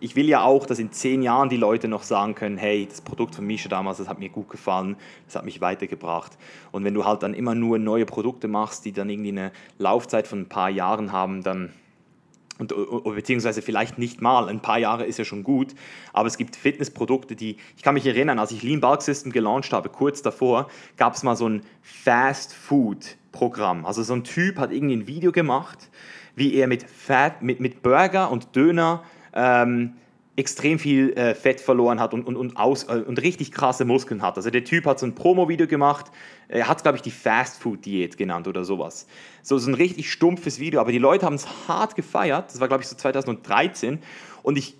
[0.00, 3.00] ich will ja auch, dass in zehn Jahren die Leute noch sagen können, hey, das
[3.00, 6.36] Produkt von Misha damals, das hat mir gut gefallen, das hat mich weitergebracht.
[6.72, 10.26] Und wenn du halt dann immer nur neue Produkte machst, die dann irgendwie eine Laufzeit
[10.26, 11.72] von ein paar Jahren haben, dann
[12.58, 12.72] und,
[13.14, 15.74] beziehungsweise vielleicht nicht mal, ein paar Jahre ist ja schon gut,
[16.12, 19.72] aber es gibt Fitnessprodukte, die, ich kann mich erinnern, als ich Lean Bulk System gelauncht
[19.72, 23.86] habe, kurz davor, gab es mal so ein Fast Food Programm.
[23.86, 25.90] Also so ein Typ hat irgendwie ein Video gemacht,
[26.36, 29.02] wie er mit, Fat, mit, mit Burger und Döner
[29.34, 29.94] ähm,
[30.36, 34.22] extrem viel äh, Fett verloren hat und, und, und, aus, äh, und richtig krasse Muskeln
[34.22, 34.36] hat.
[34.36, 36.06] Also der Typ hat so ein Promo-Video gemacht,
[36.48, 39.06] er hat glaube ich die Fast-Food-Diät genannt oder sowas.
[39.42, 42.68] So, so ein richtig stumpfes Video, aber die Leute haben es hart gefeiert, das war
[42.68, 43.98] glaube ich so 2013
[44.42, 44.76] und ich,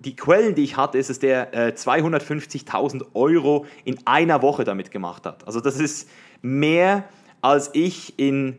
[0.00, 4.90] die Quellen, die ich hatte, ist, dass der äh, 250.000 Euro in einer Woche damit
[4.90, 5.46] gemacht hat.
[5.46, 6.10] Also das ist
[6.42, 7.08] mehr,
[7.40, 8.58] als ich in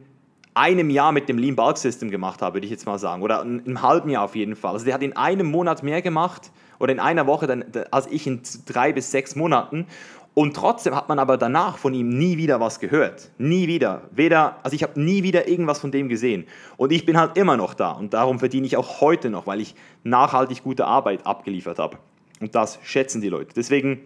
[0.59, 3.23] einem Jahr mit dem Lean Bulk System gemacht habe, würde ich jetzt mal sagen.
[3.23, 4.73] Oder einem halben Jahr auf jeden Fall.
[4.73, 8.27] Also der hat in einem Monat mehr gemacht oder in einer Woche dann, als ich
[8.27, 9.87] in drei bis sechs Monaten.
[10.33, 13.31] Und trotzdem hat man aber danach von ihm nie wieder was gehört.
[13.37, 14.03] Nie wieder.
[14.11, 16.45] Weder, also ich habe nie wieder irgendwas von dem gesehen.
[16.77, 17.91] Und ich bin halt immer noch da.
[17.91, 21.97] Und darum verdiene ich auch heute noch, weil ich nachhaltig gute Arbeit abgeliefert habe.
[22.39, 23.53] Und das schätzen die Leute.
[23.55, 24.01] Deswegen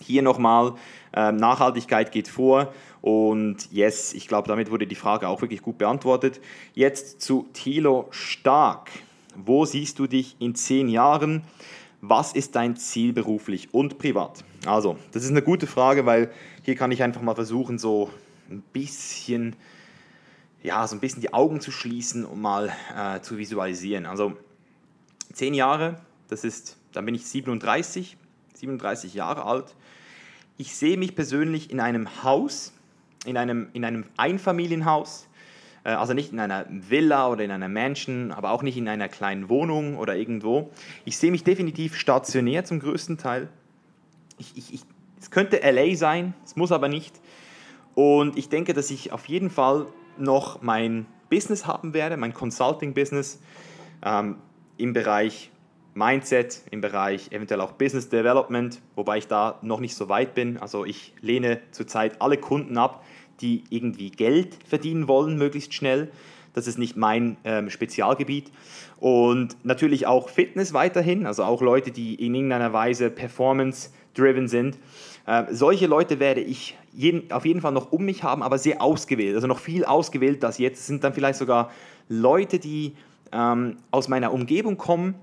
[0.00, 0.74] hier nochmal,
[1.12, 2.72] äh, Nachhaltigkeit geht vor.
[3.02, 6.40] Und yes, ich glaube, damit wurde die Frage auch wirklich gut beantwortet.
[6.74, 8.90] Jetzt zu Thilo Stark.
[9.36, 11.42] Wo siehst du dich in zehn Jahren?
[12.02, 14.44] Was ist dein Ziel beruflich und privat?
[14.66, 16.30] Also, das ist eine gute Frage, weil
[16.62, 18.10] hier kann ich einfach mal versuchen, so
[18.50, 19.56] ein bisschen,
[20.62, 24.06] ja, so ein bisschen die Augen zu schließen und mal äh, zu visualisieren.
[24.06, 24.36] Also,
[25.32, 28.16] zehn Jahre, das ist, dann bin ich 37,
[28.54, 29.74] 37 Jahre alt.
[30.56, 32.72] Ich sehe mich persönlich in einem Haus,
[33.24, 35.28] in einem, in einem Einfamilienhaus,
[35.84, 39.08] äh, also nicht in einer Villa oder in einer Mansion, aber auch nicht in einer
[39.08, 40.70] kleinen Wohnung oder irgendwo.
[41.04, 43.48] Ich sehe mich definitiv stationär zum größten Teil.
[44.38, 44.80] Ich, ich, ich,
[45.20, 47.20] es könnte LA sein, es muss aber nicht.
[47.94, 53.40] Und ich denke, dass ich auf jeden Fall noch mein Business haben werde, mein Consulting-Business
[54.04, 54.36] ähm,
[54.76, 55.50] im Bereich
[56.00, 60.56] Mindset, im Bereich eventuell auch Business Development, wobei ich da noch nicht so weit bin.
[60.56, 63.04] Also ich lehne zurzeit alle Kunden ab,
[63.42, 66.10] die irgendwie Geld verdienen wollen, möglichst schnell.
[66.54, 68.50] Das ist nicht mein ähm, Spezialgebiet.
[68.98, 74.78] Und natürlich auch Fitness weiterhin, also auch Leute, die in irgendeiner Weise performance-driven sind.
[75.26, 78.80] Äh, solche Leute werde ich jeden, auf jeden Fall noch um mich haben, aber sehr
[78.80, 79.34] ausgewählt.
[79.34, 80.86] Also noch viel ausgewählt das jetzt.
[80.86, 81.70] Sind dann vielleicht sogar
[82.08, 82.94] Leute, die
[83.32, 85.14] ähm, aus meiner Umgebung kommen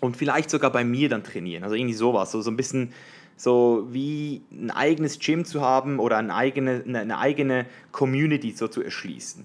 [0.00, 1.64] und vielleicht sogar bei mir dann trainieren.
[1.64, 2.92] Also irgendwie sowas, so, so ein bisschen
[3.36, 8.82] so wie ein eigenes Gym zu haben oder eine eigene, eine eigene Community so zu
[8.82, 9.44] erschließen.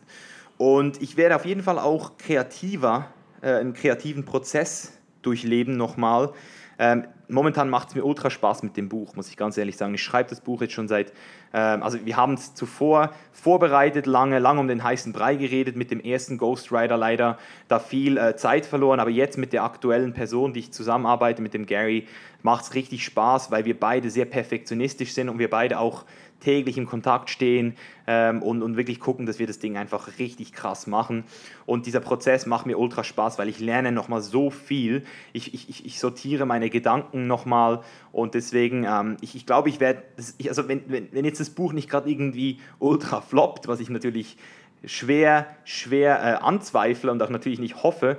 [0.57, 3.07] Und ich werde auf jeden Fall auch kreativer,
[3.41, 6.33] äh, einen kreativen Prozess durchleben nochmal.
[6.79, 9.93] Ähm, momentan macht es mir ultra Spaß mit dem Buch, muss ich ganz ehrlich sagen.
[9.93, 11.13] Ich schreibe das Buch jetzt schon seit,
[11.53, 15.91] ähm, also wir haben es zuvor vorbereitet, lange, lange um den heißen Brei geredet, mit
[15.91, 20.53] dem ersten Ghostwriter leider da viel äh, Zeit verloren, aber jetzt mit der aktuellen Person,
[20.53, 22.07] die ich zusammenarbeite, mit dem Gary,
[22.43, 26.05] macht es richtig Spaß, weil wir beide sehr perfektionistisch sind und wir beide auch
[26.41, 27.75] täglich im Kontakt stehen
[28.07, 31.23] ähm, und, und wirklich gucken, dass wir das Ding einfach richtig krass machen.
[31.65, 35.03] Und dieser Prozess macht mir ultra Spaß, weil ich lerne nochmal so viel.
[35.31, 40.03] Ich, ich, ich sortiere meine Gedanken nochmal und deswegen, ähm, ich, ich glaube, ich werde,
[40.47, 44.37] also wenn, wenn, wenn jetzt das Buch nicht gerade irgendwie ultra floppt, was ich natürlich
[44.85, 48.17] schwer, schwer äh, anzweifle und auch natürlich nicht hoffe,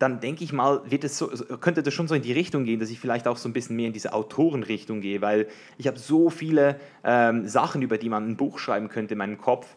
[0.00, 1.26] dann denke ich mal, so,
[1.60, 3.76] könnte das schon so in die Richtung gehen, dass ich vielleicht auch so ein bisschen
[3.76, 8.26] mehr in diese Autorenrichtung gehe, weil ich habe so viele ähm, Sachen, über die man
[8.26, 9.76] ein Buch schreiben könnte in meinem Kopf.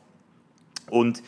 [0.89, 1.21] Und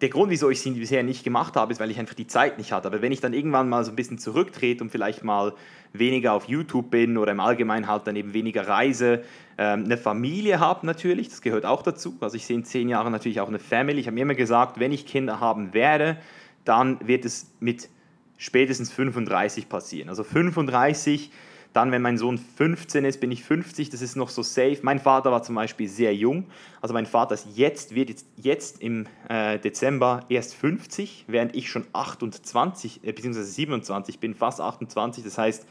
[0.00, 2.56] der Grund, wieso ich sie bisher nicht gemacht habe, ist, weil ich einfach die Zeit
[2.56, 2.88] nicht hatte.
[2.88, 5.52] Aber wenn ich dann irgendwann mal so ein bisschen zurücktrete und vielleicht mal
[5.92, 9.24] weniger auf YouTube bin oder im Allgemeinen halt dann eben weniger reise,
[9.58, 12.16] ähm, eine Familie habe natürlich, das gehört auch dazu.
[12.20, 14.00] Also ich sehe in zehn Jahren natürlich auch eine Family.
[14.00, 16.16] Ich habe mir immer gesagt, wenn ich Kinder haben werde,
[16.64, 17.90] dann wird es mit
[18.36, 20.08] spätestens 35 passieren.
[20.08, 21.30] Also 35,
[21.72, 24.78] dann wenn mein Sohn 15 ist, bin ich 50, das ist noch so safe.
[24.82, 26.44] Mein Vater war zum Beispiel sehr jung,
[26.80, 31.70] also mein Vater ist jetzt, wird jetzt, jetzt im äh, Dezember erst 50, während ich
[31.70, 33.42] schon 28 äh, bzw.
[33.42, 35.66] 27 bin, fast 28, das heißt,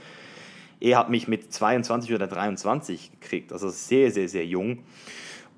[0.80, 4.80] er hat mich mit 22 oder 23 gekriegt, also sehr, sehr, sehr jung.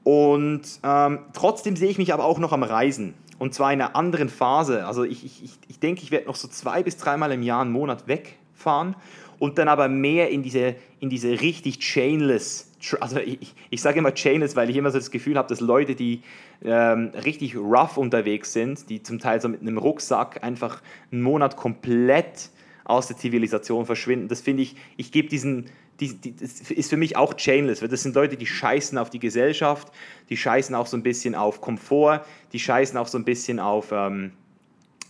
[0.04, 3.14] Und ähm, trotzdem sehe ich mich aber auch noch am Reisen.
[3.44, 4.86] Und zwar in einer anderen Phase.
[4.86, 7.74] Also ich, ich, ich denke, ich werde noch so zwei bis dreimal im Jahr einen
[7.74, 8.96] Monat wegfahren
[9.38, 14.14] und dann aber mehr in diese, in diese richtig chainless, also ich, ich sage immer
[14.14, 16.22] chainless, weil ich immer so das Gefühl habe, dass Leute, die
[16.64, 21.58] ähm, richtig rough unterwegs sind, die zum Teil so mit einem Rucksack einfach einen Monat
[21.58, 22.50] komplett
[22.86, 25.66] aus der Zivilisation verschwinden, das finde ich, ich gebe diesen,
[26.00, 29.10] die, die, das ist für mich auch chainless, weil das sind Leute, die scheißen auf
[29.10, 29.92] die Gesellschaft,
[30.30, 33.92] die scheißen auch so ein bisschen auf Komfort, die scheißen auch so ein bisschen auf,
[33.92, 34.32] ähm,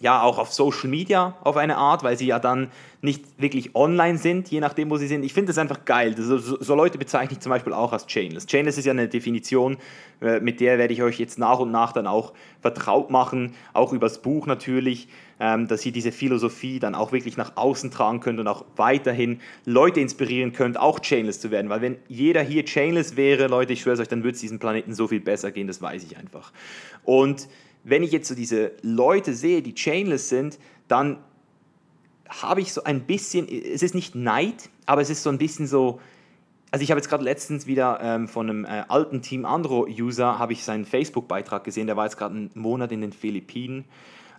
[0.03, 2.69] ja auch auf Social Media auf eine Art, weil sie ja dann
[3.01, 5.23] nicht wirklich online sind, je nachdem, wo sie sind.
[5.23, 6.13] Ich finde das einfach geil.
[6.17, 8.45] So, so, so, Leute bezeichne ich zum Beispiel auch als Chainless.
[8.45, 9.77] Chainless ist ja eine Definition,
[10.21, 13.93] äh, mit der werde ich euch jetzt nach und nach dann auch vertraut machen, auch
[13.93, 15.07] übers Buch natürlich,
[15.39, 19.39] ähm, dass ihr diese Philosophie dann auch wirklich nach außen tragen könnt und auch weiterhin
[19.63, 21.69] Leute inspirieren könnt, auch Chainless zu werden.
[21.69, 24.59] Weil wenn jeder hier Chainless wäre, Leute, ich schwöre es euch, dann würde es diesem
[24.59, 26.51] Planeten so viel besser gehen, das weiß ich einfach.
[27.05, 27.47] Und
[27.83, 31.17] wenn ich jetzt so diese Leute sehe, die chainless sind, dann
[32.29, 35.67] habe ich so ein bisschen, es ist nicht Neid, aber es ist so ein bisschen
[35.67, 35.99] so,
[36.71, 40.53] also ich habe jetzt gerade letztens wieder ähm, von einem äh, alten Team Andro-User, habe
[40.53, 43.85] ich seinen Facebook-Beitrag gesehen, der war jetzt gerade einen Monat in den Philippinen,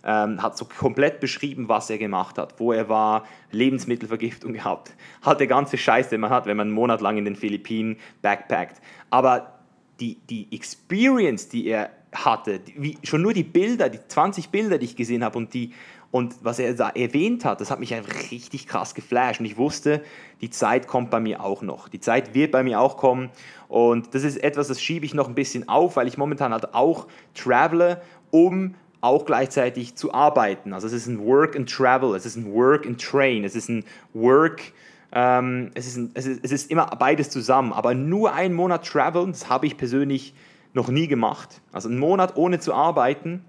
[0.03, 5.39] ähm, hat so komplett beschrieben, was er gemacht hat, wo er war, Lebensmittelvergiftung gehabt, hat
[5.39, 8.81] der ganze Scheiß, den man hat, wenn man einen Monat lang in den Philippinen backpackt.
[9.09, 9.53] Aber
[9.99, 14.85] die, die Experience, die er hatte, wie, schon nur die Bilder, die 20 Bilder, die
[14.85, 15.71] ich gesehen habe und, die,
[16.11, 19.57] und was er da erwähnt hat, das hat mich einfach richtig krass geflasht und ich
[19.57, 20.01] wusste,
[20.41, 21.89] die Zeit kommt bei mir auch noch.
[21.89, 23.29] Die Zeit wird bei mir auch kommen
[23.67, 26.73] und das ist etwas, das schiebe ich noch ein bisschen auf, weil ich momentan halt
[26.73, 28.01] auch travele,
[28.31, 30.73] um auch gleichzeitig zu arbeiten.
[30.73, 33.69] Also es ist ein Work and Travel, es ist ein Work and Train, es ist
[33.69, 34.73] ein Work
[35.15, 38.85] ähm, es, ist ein, es, ist, es ist immer beides zusammen, aber nur einen Monat
[38.85, 40.33] traveln, das habe ich persönlich
[40.75, 41.61] noch nie gemacht.
[41.71, 43.43] Also einen Monat ohne zu arbeiten,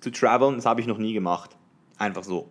[0.00, 1.56] zu traveln, das habe ich noch nie gemacht.
[1.98, 2.50] Einfach so.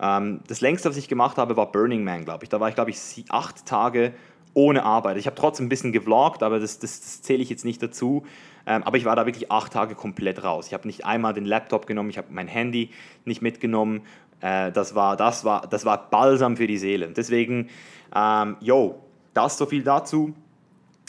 [0.00, 2.48] Ähm, das längste, was ich gemacht habe, war Burning Man, glaube ich.
[2.48, 4.14] Da war ich, glaube ich, acht Tage
[4.54, 5.16] ohne Arbeit.
[5.16, 8.24] Ich habe trotzdem ein bisschen gevloggt, aber das, das, das zähle ich jetzt nicht dazu.
[8.66, 10.68] Ähm, aber ich war da wirklich acht Tage komplett raus.
[10.68, 12.90] Ich habe nicht einmal den Laptop genommen, ich habe mein Handy
[13.24, 14.02] nicht mitgenommen.
[14.40, 17.08] Äh, das, war, das, war, das war Balsam für die Seele.
[17.08, 17.68] Deswegen,
[18.14, 19.00] ähm, yo,
[19.34, 20.34] das so viel dazu.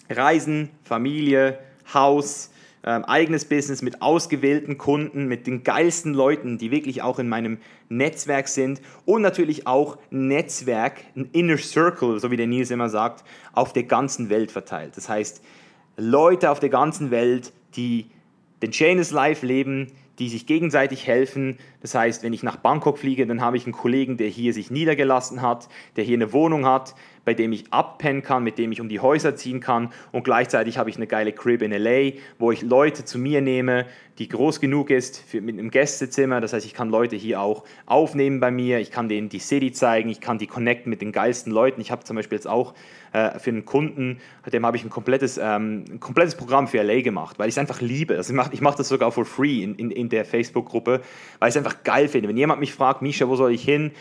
[0.10, 1.60] Reisen, Familie,
[1.94, 2.52] Haus,
[2.84, 7.58] ähm, eigenes Business mit ausgewählten Kunden, mit den geilsten Leuten, die wirklich auch in meinem
[7.90, 13.24] Netzwerk sind und natürlich auch Netzwerk, ein Inner Circle, so wie der Nils immer sagt,
[13.54, 14.98] auf der ganzen Welt verteilt.
[14.98, 15.44] Das heißt,
[15.98, 18.08] Leute auf der ganzen Welt, die
[18.62, 21.58] den Chainless Life leben, die sich gegenseitig helfen.
[21.82, 24.72] Das heißt, wenn ich nach Bangkok fliege, dann habe ich einen Kollegen, der hier sich
[24.72, 26.96] niedergelassen hat, der hier eine Wohnung hat,
[27.26, 30.78] bei dem ich abpennen kann, mit dem ich um die Häuser ziehen kann und gleichzeitig
[30.78, 33.86] habe ich eine geile Crib in LA, wo ich Leute zu mir nehme,
[34.20, 36.40] die groß genug ist für, mit einem Gästezimmer.
[36.40, 39.72] Das heißt, ich kann Leute hier auch aufnehmen bei mir, ich kann denen die City
[39.72, 41.82] zeigen, ich kann die connecten mit den geilsten Leuten.
[41.82, 42.74] Ich habe zum Beispiel jetzt auch
[43.12, 44.20] äh, für einen Kunden,
[44.52, 47.58] dem habe ich ein komplettes, ähm, ein komplettes Programm für LA gemacht, weil ich es
[47.58, 48.16] einfach liebe.
[48.16, 51.02] Also ich mache mach das sogar for free in, in, in der Facebook-Gruppe,
[51.40, 52.30] weil ich es einfach geil finde.
[52.30, 53.92] Wenn jemand mich fragt, Misha, wo soll ich hin?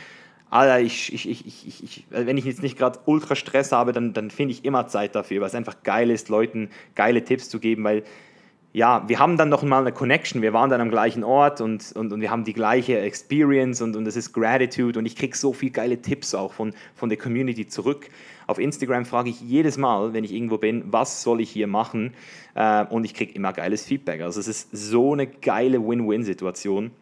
[0.54, 4.12] Alter, ich, ich, ich, ich, ich, wenn ich jetzt nicht gerade ultra Stress habe, dann,
[4.12, 7.58] dann finde ich immer Zeit dafür, weil es einfach geil ist, Leuten geile Tipps zu
[7.58, 8.04] geben, weil
[8.72, 11.90] ja, wir haben dann noch mal eine Connection, wir waren dann am gleichen Ort und,
[11.96, 15.36] und, und wir haben die gleiche Experience und, und es ist Gratitude und ich kriege
[15.36, 18.08] so viele geile Tipps auch von, von der Community zurück.
[18.46, 22.14] Auf Instagram frage ich jedes Mal, wenn ich irgendwo bin, was soll ich hier machen
[22.54, 24.20] äh, und ich kriege immer geiles Feedback.
[24.20, 26.92] Also es ist so eine geile Win-Win-Situation.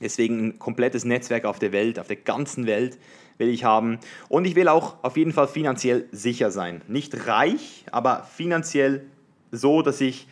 [0.00, 2.98] Deswegen ein komplettes Netzwerk auf der Welt, auf der ganzen Welt
[3.38, 3.98] will ich haben.
[4.28, 6.82] Und ich will auch auf jeden Fall finanziell sicher sein.
[6.88, 9.06] Nicht reich, aber finanziell
[9.52, 10.26] so, dass ich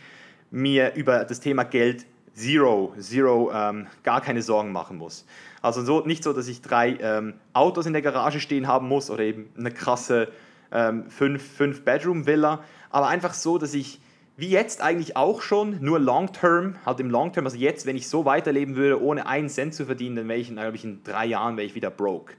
[0.51, 5.25] mir über das Thema Geld zero, zero, ähm, gar keine Sorgen machen muss.
[5.63, 9.11] Also so, nicht so, dass ich drei ähm, Autos in der Garage stehen haben muss
[9.11, 10.29] oder eben eine krasse
[10.73, 14.01] ähm, fünf, fünf Bedroom Villa, aber einfach so, dass ich
[14.37, 17.97] wie jetzt eigentlich auch schon, nur long term, halt im long term, also jetzt, wenn
[17.97, 21.05] ich so weiterleben würde, ohne einen Cent zu verdienen, dann wäre ich, glaube ich, in
[21.05, 22.35] drei Jahren wäre ich wieder broke.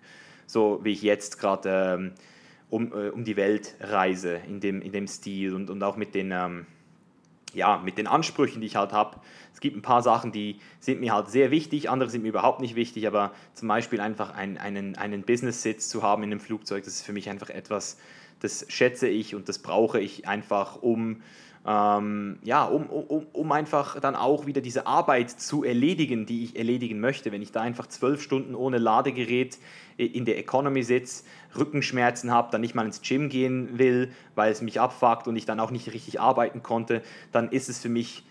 [0.45, 2.11] So wie ich jetzt gerade ähm,
[2.69, 6.13] um, äh, um die Welt reise, in dem, in dem Stil und, und auch mit
[6.15, 6.65] den, ähm,
[7.53, 9.17] ja, mit den Ansprüchen, die ich halt habe.
[9.53, 12.59] Es gibt ein paar Sachen, die sind mir halt sehr wichtig, andere sind mir überhaupt
[12.59, 16.83] nicht wichtig, aber zum Beispiel einfach ein, einen, einen Business-Sitz zu haben in einem Flugzeug,
[16.83, 17.97] das ist für mich einfach etwas,
[18.41, 21.21] das schätze ich und das brauche ich einfach, um
[21.67, 26.55] ähm, ja, um, um, um einfach dann auch wieder diese Arbeit zu erledigen, die ich
[26.55, 27.31] erledigen möchte.
[27.31, 29.57] Wenn ich da einfach zwölf Stunden ohne Ladegerät
[29.97, 31.23] in der Economy sitze,
[31.57, 35.45] Rückenschmerzen habe, dann nicht mal ins Gym gehen will, weil es mich abfuckt und ich
[35.45, 37.01] dann auch nicht richtig arbeiten konnte,
[37.31, 38.23] dann ist es für mich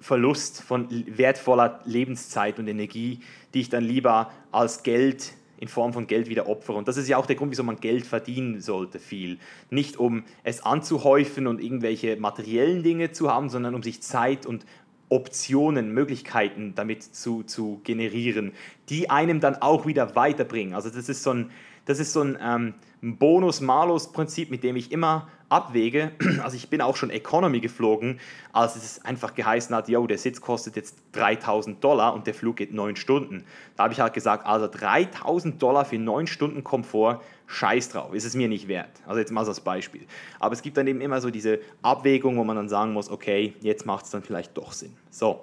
[0.00, 3.20] Verlust von wertvoller Lebenszeit und Energie,
[3.52, 6.76] die ich dann lieber als Geld in Form von Geld wieder opfere.
[6.76, 9.38] Und das ist ja auch der Grund, wieso man Geld verdienen sollte, viel.
[9.70, 14.64] Nicht um es anzuhäufen und irgendwelche materiellen Dinge zu haben, sondern um sich Zeit und
[15.08, 18.52] Optionen, Möglichkeiten damit zu, zu generieren,
[18.88, 20.74] die einem dann auch wieder weiterbringen.
[20.74, 21.50] Also das ist so ein,
[21.86, 26.12] so ein, ähm, ein Bonus-Malus-Prinzip, mit dem ich immer abwäge.
[26.44, 28.20] Also ich bin auch schon Economy geflogen,
[28.52, 32.56] als es einfach geheißen hat, yo, der Sitz kostet jetzt 3000 Dollar und der Flug
[32.56, 33.44] geht 9 Stunden.
[33.76, 38.24] Da habe ich halt gesagt, also 3000 Dollar für 9 Stunden Komfort, scheiß drauf, ist
[38.24, 38.90] es mir nicht wert.
[39.06, 40.06] Also jetzt mal so als Beispiel.
[40.38, 43.54] Aber es gibt dann eben immer so diese Abwägung, wo man dann sagen muss, okay,
[43.60, 44.94] jetzt macht es dann vielleicht doch Sinn.
[45.10, 45.40] So.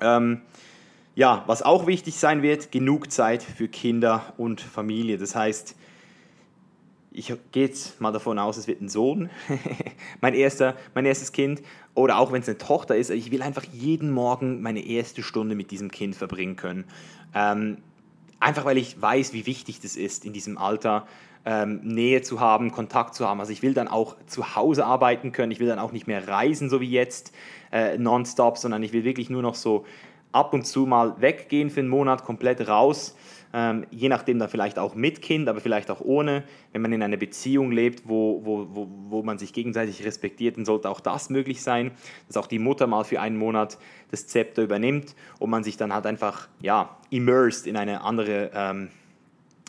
[0.00, 0.42] Ähm,
[1.14, 5.18] ja, was auch wichtig sein wird, genug Zeit für Kinder und Familie.
[5.18, 5.76] Das heißt,
[7.12, 9.30] ich gehe jetzt mal davon aus, es wird ein Sohn,
[10.20, 11.60] mein, erster, mein erstes Kind,
[11.94, 15.54] oder auch wenn es eine Tochter ist, ich will einfach jeden Morgen meine erste Stunde
[15.54, 16.84] mit diesem Kind verbringen können.
[17.34, 17.78] Ähm,
[18.38, 21.06] einfach weil ich weiß, wie wichtig das ist, in diesem Alter
[21.44, 23.40] ähm, Nähe zu haben, Kontakt zu haben.
[23.40, 26.28] Also ich will dann auch zu Hause arbeiten können, ich will dann auch nicht mehr
[26.28, 27.32] reisen, so wie jetzt,
[27.72, 29.84] äh, nonstop, sondern ich will wirklich nur noch so
[30.32, 33.16] ab und zu mal weggehen für einen Monat, komplett raus
[33.52, 36.44] ähm, je nachdem dann vielleicht auch mit Kind, aber vielleicht auch ohne.
[36.72, 40.64] Wenn man in einer Beziehung lebt, wo, wo, wo, wo man sich gegenseitig respektiert, dann
[40.64, 41.90] sollte auch das möglich sein,
[42.28, 43.78] dass auch die Mutter mal für einen Monat
[44.10, 48.88] das Zepter übernimmt und man sich dann halt einfach ja, immersed in eine andere, ähm,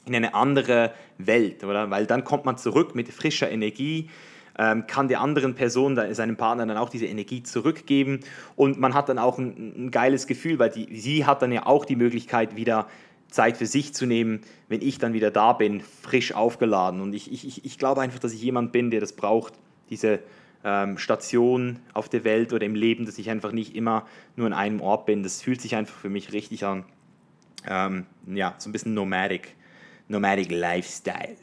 [0.06, 1.89] in eine andere Welt, oder?
[1.89, 4.10] Weil dann kommt man zurück mit frischer Energie,
[4.60, 8.20] ähm, kann der anderen Person, seinem Partner dann auch diese Energie zurückgeben
[8.56, 11.65] und man hat dann auch ein, ein geiles Gefühl, weil die, sie hat dann ja
[11.65, 12.88] auch die Möglichkeit wieder
[13.32, 17.02] Zeit für sich zu nehmen, wenn ich dann wieder da bin, frisch aufgeladen.
[17.02, 19.54] Und ich, ich, ich glaube einfach, dass ich jemand bin, der das braucht,
[19.89, 20.20] diese
[20.63, 24.54] ähm, Station auf der Welt oder im Leben, dass ich einfach nicht immer nur an
[24.54, 25.24] einem Ort bin.
[25.24, 26.84] Das fühlt sich einfach für mich richtig an.
[27.67, 29.56] Ähm, ja, so ein bisschen nomadic,
[30.08, 31.38] nomadic Lifestyle.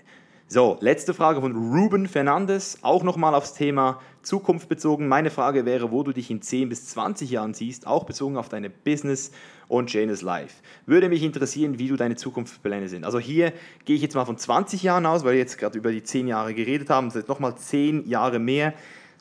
[0.47, 5.09] So, letzte Frage von Ruben Fernandes, auch nochmal aufs Thema Zukunft bezogen.
[5.09, 8.49] Meine Frage wäre, wo du dich in 10 bis 20 Jahren siehst, auch bezogen auf
[8.49, 9.33] deine Business
[9.67, 10.63] und Janus Life.
[10.87, 13.05] Würde mich interessieren, wie du deine Zukunftspläne sind.
[13.05, 13.53] Also hier
[13.85, 16.29] gehe ich jetzt mal von 20 Jahren aus, weil wir jetzt gerade über die 10
[16.29, 18.75] Jahre geredet haben, das sind nochmal 10 Jahre mehr,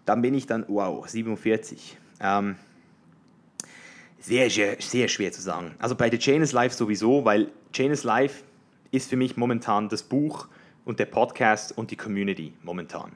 [0.05, 1.97] dann bin ich dann, wow, 47.
[2.19, 2.55] Ähm,
[4.19, 5.71] sehr, sehr, sehr schwer zu sagen.
[5.79, 8.43] Also bei The Janus Life sowieso, weil Janus Life
[8.91, 10.47] ist für mich momentan das Buch,
[10.87, 13.11] und der Podcast und die Community momentan.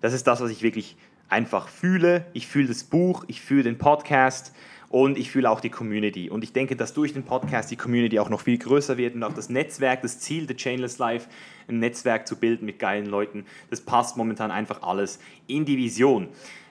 [0.00, 0.96] Das ist das, was ich wirklich
[1.30, 2.26] einfach fühle.
[2.32, 4.52] Ich fühle das Buch, ich fühle den Podcast
[4.88, 6.28] und ich fühle auch die Community.
[6.28, 9.22] Und ich denke, dass durch den Podcast die Community auch noch viel größer wird und
[9.22, 11.28] auch das Netzwerk, das Ziel der Chainless Life,
[11.68, 16.28] ein Netzwerk zu bilden mit geilen Leuten, das passt momentan einfach alles in die Vision.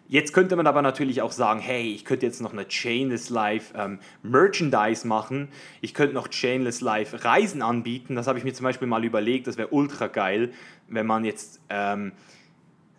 [0.10, 3.76] Jetzt könnte man aber natürlich auch sagen, hey, ich könnte jetzt noch eine Chainless Life
[3.78, 5.50] ähm, Merchandise machen.
[5.82, 8.15] Ich könnte noch Chainless Life Reisen anbieten.
[8.15, 9.45] Das habe ich mir zum Beispiel mal überlegt.
[9.45, 10.52] Das wäre ultra geil,
[10.88, 12.12] wenn man jetzt ähm,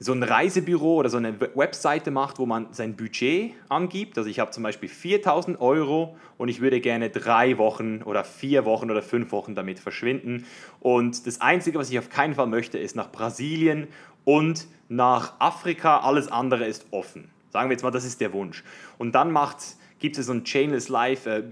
[0.03, 4.17] so ein Reisebüro oder so eine Webseite macht, wo man sein Budget angibt.
[4.17, 8.65] Also ich habe zum Beispiel 4000 Euro und ich würde gerne drei Wochen oder vier
[8.65, 10.47] Wochen oder fünf Wochen damit verschwinden.
[10.81, 13.89] Und das Einzige, was ich auf keinen Fall möchte, ist nach Brasilien
[14.25, 17.31] und nach Afrika, alles andere ist offen.
[17.51, 18.65] Sagen wir jetzt mal, das ist der Wunsch.
[18.97, 19.37] Und dann
[19.99, 21.43] gibt es so einen Chainless Life äh,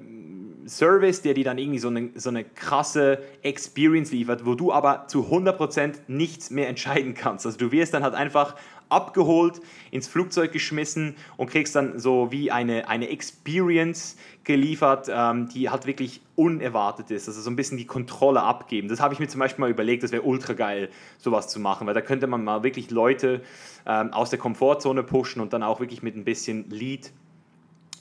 [0.68, 5.06] Service, der dir dann irgendwie so eine, so eine krasse Experience liefert, wo du aber
[5.08, 7.46] zu 100% nichts mehr entscheiden kannst.
[7.46, 8.54] Also du wirst dann halt einfach
[8.88, 15.68] abgeholt, ins Flugzeug geschmissen und kriegst dann so wie eine, eine Experience geliefert, ähm, die
[15.68, 17.28] halt wirklich unerwartet ist.
[17.28, 18.88] Also so ein bisschen die Kontrolle abgeben.
[18.88, 21.86] Das habe ich mir zum Beispiel mal überlegt, das wäre ultra geil, sowas zu machen,
[21.86, 23.42] weil da könnte man mal wirklich Leute
[23.86, 27.12] ähm, aus der Komfortzone pushen und dann auch wirklich mit ein bisschen Lead,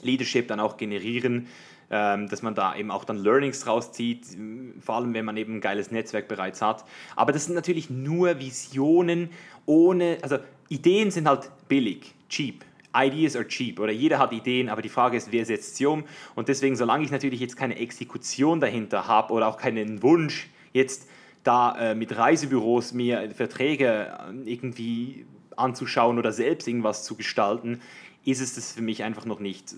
[0.02, 1.48] Leadership dann auch generieren.
[1.90, 4.26] Ähm, dass man da eben auch dann Learnings draus zieht,
[4.78, 6.84] vor allem wenn man eben ein geiles Netzwerk bereits hat.
[7.16, 9.30] Aber das sind natürlich nur Visionen
[9.64, 10.36] ohne, also
[10.68, 12.62] Ideen sind halt billig, cheap.
[12.94, 16.04] Ideas are cheap oder jeder hat Ideen, aber die Frage ist, wer setzt sie um?
[16.34, 21.08] Und deswegen, solange ich natürlich jetzt keine Exekution dahinter habe oder auch keinen Wunsch, jetzt
[21.44, 27.80] da äh, mit Reisebüros mir Verträge äh, irgendwie anzuschauen oder selbst irgendwas zu gestalten,
[28.24, 29.76] ist es das für mich einfach noch nicht äh,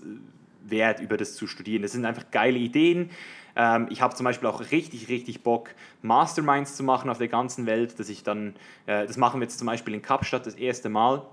[0.71, 1.81] wert, über das zu studieren.
[1.81, 3.09] Das sind einfach geile Ideen.
[3.55, 5.69] Ähm, ich habe zum Beispiel auch richtig, richtig Bock,
[6.01, 8.55] Masterminds zu machen auf der ganzen Welt, dass ich dann,
[8.85, 11.23] äh, das machen wir jetzt zum Beispiel in Kapstadt das erste Mal.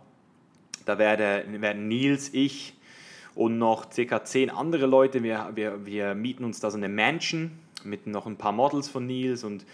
[0.85, 2.74] Da werde, werden Nils, ich
[3.35, 7.53] und noch circa zehn andere Leute, wir, wir, wir mieten uns da so eine Mansion
[7.85, 9.65] mit noch ein paar Models von Nils und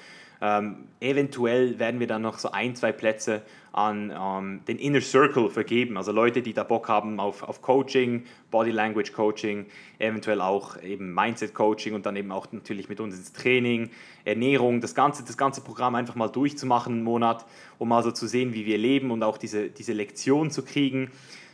[0.45, 3.41] ähm, eventuell werden wir dann noch so ein, zwei Plätze
[3.73, 8.25] an ähm, den Inner Circle vergeben, also Leute, die da Bock haben auf, auf Coaching,
[8.51, 9.65] Body Language Coaching,
[9.99, 13.89] eventuell auch eben Mindset Coaching und dann eben auch natürlich mit uns ins Training,
[14.27, 17.47] Ernährung, das ganze, das ganze Programm einfach mal durchzumachen einen Monat,
[17.79, 21.11] um mal so zu sehen, wie wir leben und auch diese, diese Lektion zu kriegen.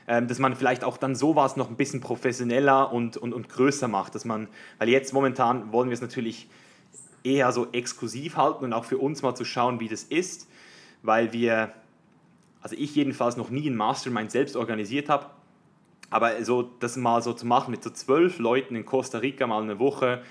[0.09, 3.87] Ähm, dass man vielleicht auch dann sowas noch ein bisschen professioneller und, und, und größer
[3.87, 6.49] macht, dass man, weil jetzt momentan wollen wir es natürlich
[7.25, 10.49] eher so exklusiv halten und auch für uns mal zu schauen, wie das ist,
[11.03, 11.73] weil wir,
[12.61, 15.27] also ich jedenfalls noch nie ein Mastermind selbst organisiert habe,
[16.11, 19.63] aber so das mal so zu machen mit so zwölf Leuten in Costa Rica mal
[19.63, 20.23] eine Woche,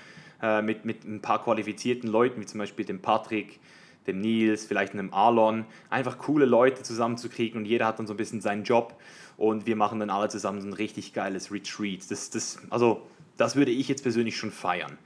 [0.42, 3.60] äh, mit, mit ein paar qualifizierten Leuten, wie zum Beispiel dem Patrick,
[4.06, 8.16] dem Nils, vielleicht einem Alon, einfach coole Leute zusammenzukriegen und jeder hat dann so ein
[8.16, 8.98] bisschen seinen Job
[9.36, 12.10] und wir machen dann alle zusammen so ein richtig geiles Retreat.
[12.10, 13.02] Das, das, also,
[13.36, 14.98] das würde ich jetzt persönlich schon feiern.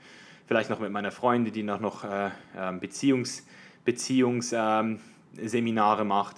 [0.47, 3.45] Vielleicht noch mit meiner Freundin, die noch, noch äh, ähm, Beziehungs,
[3.83, 6.37] Beziehungsseminare ähm, macht.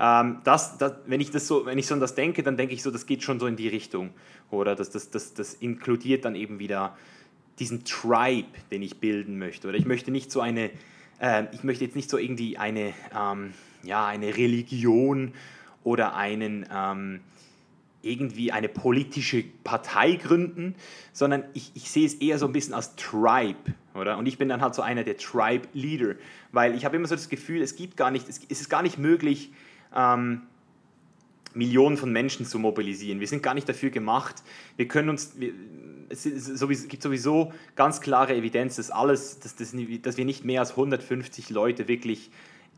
[0.00, 2.74] Ähm, das, das, wenn, ich das so, wenn ich so an das denke, dann denke
[2.74, 4.10] ich so, das geht schon so in die Richtung.
[4.50, 6.96] Oder das, das, das, das inkludiert dann eben wieder
[7.58, 9.68] diesen Tribe, den ich bilden möchte.
[9.68, 10.70] Oder ich möchte nicht so eine,
[11.20, 15.32] äh, ich möchte jetzt nicht so irgendwie eine, ähm, ja, eine Religion
[15.84, 17.20] oder einen, ähm,
[18.08, 20.74] irgendwie eine politische Partei gründen,
[21.12, 24.18] sondern ich, ich sehe es eher so ein bisschen als Tribe, oder?
[24.18, 26.14] Und ich bin dann halt so einer der Tribe-Leader,
[26.52, 28.98] weil ich habe immer so das Gefühl, es gibt gar nicht, es, ist gar nicht
[28.98, 29.52] möglich,
[29.94, 30.42] ähm,
[31.54, 33.20] Millionen von Menschen zu mobilisieren.
[33.20, 34.42] Wir sind gar nicht dafür gemacht.
[34.76, 35.52] Wir können uns, wir,
[36.08, 40.60] es, sowieso, gibt sowieso ganz klare Evidenz, dass alles, dass, dass, dass wir nicht mehr
[40.60, 42.30] als 150 Leute wirklich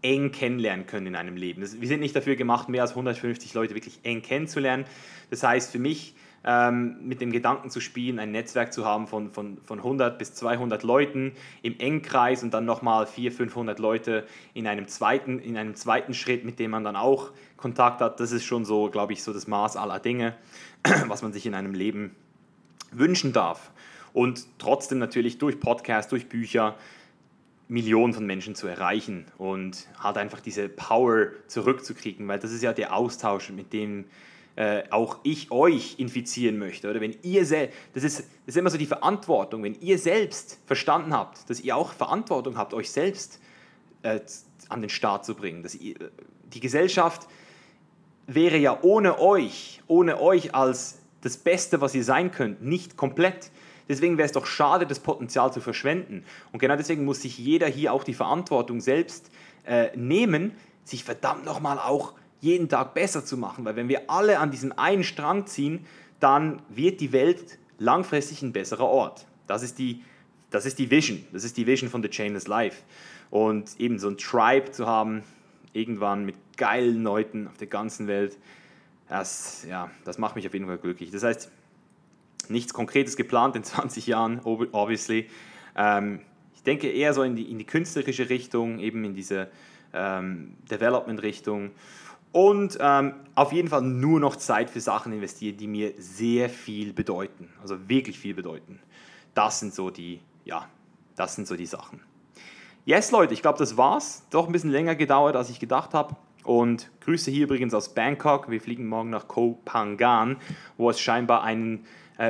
[0.02, 1.60] eng kennenlernen können in einem Leben.
[1.60, 4.84] wir sind nicht dafür gemacht, mehr als 150 Leute wirklich eng kennenzulernen.
[5.30, 9.30] Das heißt, für mich ähm, mit dem Gedanken zu spielen, ein Netzwerk zu haben von,
[9.30, 11.32] von, von 100 bis 200 Leuten
[11.62, 16.44] im Engkreis und dann nochmal 400, 500 Leute in einem, zweiten, in einem zweiten Schritt,
[16.44, 19.46] mit dem man dann auch Kontakt hat, das ist schon so, glaube ich, so das
[19.46, 20.34] Maß aller Dinge,
[21.08, 22.16] was man sich in einem Leben
[22.90, 23.70] wünschen darf.
[24.14, 26.74] Und trotzdem natürlich durch Podcasts, durch Bücher,
[27.70, 32.72] Millionen von Menschen zu erreichen und halt einfach diese Power zurückzukriegen, weil das ist ja
[32.72, 34.06] der Austausch, mit dem
[34.56, 36.90] äh, auch ich euch infizieren möchte.
[36.90, 41.14] Oder wenn ihr das ist, das ist immer so die Verantwortung, wenn ihr selbst verstanden
[41.14, 43.40] habt, dass ihr auch Verantwortung habt, euch selbst
[44.02, 44.18] äh,
[44.68, 45.62] an den Start zu bringen.
[45.62, 45.94] Dass ihr,
[46.52, 47.28] die Gesellschaft
[48.26, 53.52] wäre ja ohne euch, ohne euch als das Beste, was ihr sein könnt, nicht komplett.
[53.90, 56.24] Deswegen wäre es doch schade, das Potenzial zu verschwenden.
[56.52, 59.32] Und genau deswegen muss sich jeder hier auch die Verantwortung selbst
[59.66, 60.52] äh, nehmen,
[60.84, 63.64] sich verdammt nochmal auch jeden Tag besser zu machen.
[63.64, 65.86] Weil wenn wir alle an diesem einen Strang ziehen,
[66.20, 69.26] dann wird die Welt langfristig ein besserer Ort.
[69.48, 70.04] Das ist die,
[70.50, 71.24] das ist die Vision.
[71.32, 72.84] Das ist die Vision von The Chainless Life.
[73.28, 75.24] Und eben so ein Tribe zu haben,
[75.72, 78.38] irgendwann mit geilen Leuten auf der ganzen Welt,
[79.08, 81.10] das, ja, das macht mich auf jeden Fall glücklich.
[81.10, 81.50] Das heißt,
[82.50, 85.28] nichts Konkretes geplant in 20 Jahren, obviously.
[85.76, 86.20] Ähm,
[86.54, 89.48] ich denke eher so in die, in die künstlerische Richtung, eben in diese
[89.94, 91.70] ähm, Development-Richtung.
[92.32, 96.92] Und ähm, auf jeden Fall nur noch Zeit für Sachen investieren, die mir sehr viel
[96.92, 97.48] bedeuten.
[97.60, 98.78] Also wirklich viel bedeuten.
[99.34, 100.68] Das sind so die, ja,
[101.16, 102.00] das sind so die Sachen.
[102.84, 104.24] Yes, Leute, ich glaube, das war's.
[104.30, 106.16] Doch ein bisschen länger gedauert, als ich gedacht habe.
[106.44, 108.50] Und Grüße hier übrigens aus Bangkok.
[108.50, 110.36] Wir fliegen morgen nach Koh Phangan,
[110.76, 111.84] wo es scheinbar einen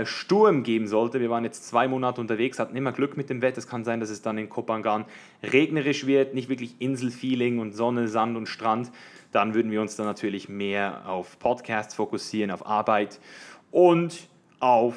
[0.04, 1.20] Sturm geben sollte.
[1.20, 3.58] Wir waren jetzt zwei Monate unterwegs, hatten immer Glück mit dem Wetter.
[3.58, 5.04] Es kann sein, dass es dann in Kopangan
[5.42, 8.92] regnerisch wird, nicht wirklich Inselfeeling und Sonne, Sand und Strand.
[9.32, 13.20] Dann würden wir uns dann natürlich mehr auf Podcasts fokussieren, auf Arbeit
[13.70, 14.28] und
[14.60, 14.96] auf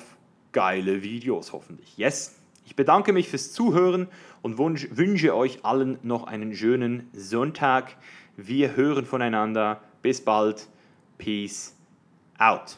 [0.51, 1.97] geile Videos hoffentlich.
[1.97, 2.39] Yes!
[2.65, 4.07] Ich bedanke mich fürs Zuhören
[4.41, 7.97] und wünsche euch allen noch einen schönen Sonntag.
[8.37, 9.81] Wir hören voneinander.
[10.01, 10.67] Bis bald.
[11.17, 11.75] Peace
[12.37, 12.77] out.